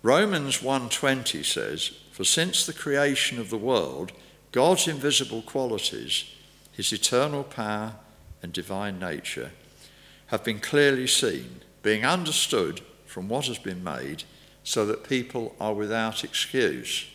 Romans 0.02 0.62
1:20 0.62 1.42
says, 1.42 1.92
"For 2.12 2.24
since 2.24 2.64
the 2.64 2.72
creation 2.72 3.38
of 3.38 3.50
the 3.50 3.58
world, 3.58 4.12
God's 4.52 4.86
invisible 4.86 5.42
qualities 5.42 6.24
his 6.72 6.92
eternal 6.92 7.44
power 7.44 7.94
and 8.42 8.52
divine 8.52 8.98
nature 8.98 9.52
have 10.26 10.44
been 10.44 10.58
clearly 10.58 11.06
seen, 11.06 11.60
being 11.82 12.04
understood 12.04 12.80
from 13.06 13.28
what 13.28 13.46
has 13.46 13.58
been 13.58 13.84
made, 13.84 14.24
so 14.64 14.84
that 14.86 15.08
people 15.08 15.54
are 15.60 15.74
without 15.74 16.24
excuse. 16.24 17.06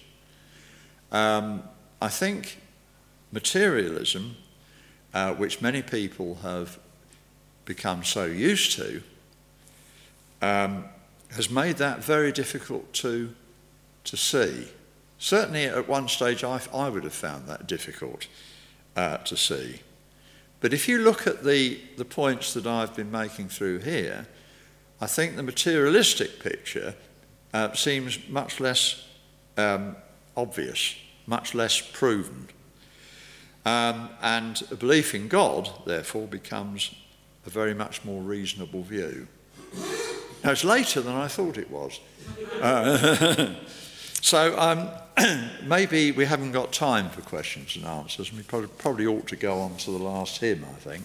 Um, 1.11 1.63
I 2.01 2.09
think 2.09 2.59
materialism, 3.31 4.35
uh, 5.13 5.33
which 5.33 5.61
many 5.61 5.81
people 5.81 6.35
have 6.35 6.79
become 7.65 8.03
so 8.03 8.25
used 8.25 8.75
to, 8.77 9.01
um, 10.41 10.85
has 11.31 11.49
made 11.49 11.77
that 11.77 12.03
very 12.03 12.31
difficult 12.31 12.91
to, 12.93 13.33
to 14.03 14.17
see. 14.17 14.67
Certainly, 15.17 15.65
at 15.65 15.87
one 15.87 16.07
stage, 16.07 16.43
I, 16.43 16.61
I 16.73 16.89
would 16.89 17.03
have 17.03 17.13
found 17.13 17.47
that 17.47 17.67
difficult 17.67 18.27
uh, 18.95 19.17
to 19.17 19.35
see. 19.35 19.81
But 20.61 20.73
if 20.73 20.87
you 20.87 20.99
look 20.99 21.27
at 21.27 21.43
the, 21.43 21.79
the 21.97 22.05
points 22.05 22.53
that 22.53 22.65
I've 22.65 22.95
been 22.95 23.11
making 23.11 23.49
through 23.49 23.79
here, 23.79 24.27
I 25.01 25.07
think 25.07 25.35
the 25.35 25.43
materialistic 25.43 26.41
picture 26.41 26.95
uh, 27.53 27.73
seems 27.73 28.19
much 28.27 28.59
less 28.59 29.05
um, 29.57 29.95
obvious, 30.39 30.95
much 31.27 31.53
less 31.53 31.81
proven. 31.81 32.47
Um, 33.65 34.09
and 34.21 34.61
a 34.71 34.75
belief 34.75 35.13
in 35.13 35.27
God, 35.27 35.69
therefore, 35.85 36.27
becomes 36.27 36.95
a 37.45 37.49
very 37.49 37.73
much 37.73 38.03
more 38.05 38.21
reasonable 38.21 38.83
view. 38.83 39.27
Now, 40.43 40.51
it's 40.51 40.63
later 40.63 41.01
than 41.01 41.15
I 41.15 41.27
thought 41.27 41.57
it 41.57 41.69
was. 41.69 41.99
Uh, 42.61 43.53
so, 44.21 44.57
um, 44.57 44.89
maybe 45.65 46.11
we 46.11 46.25
haven't 46.25 46.53
got 46.53 46.71
time 46.71 47.09
for 47.09 47.21
questions 47.21 47.75
and 47.75 47.85
answers, 47.85 48.29
and 48.29 48.37
we 48.37 48.43
probably, 48.43 48.69
probably 48.77 49.05
ought 49.05 49.27
to 49.27 49.35
go 49.35 49.59
on 49.59 49.75
to 49.77 49.91
the 49.91 49.97
last 49.97 50.39
hymn, 50.39 50.65
I 50.69 50.79
think. 50.79 51.03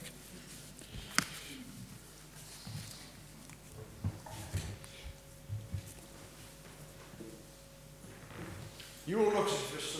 You 9.06 9.18
all 9.18 9.26
look 9.26 9.46
if 9.46 9.93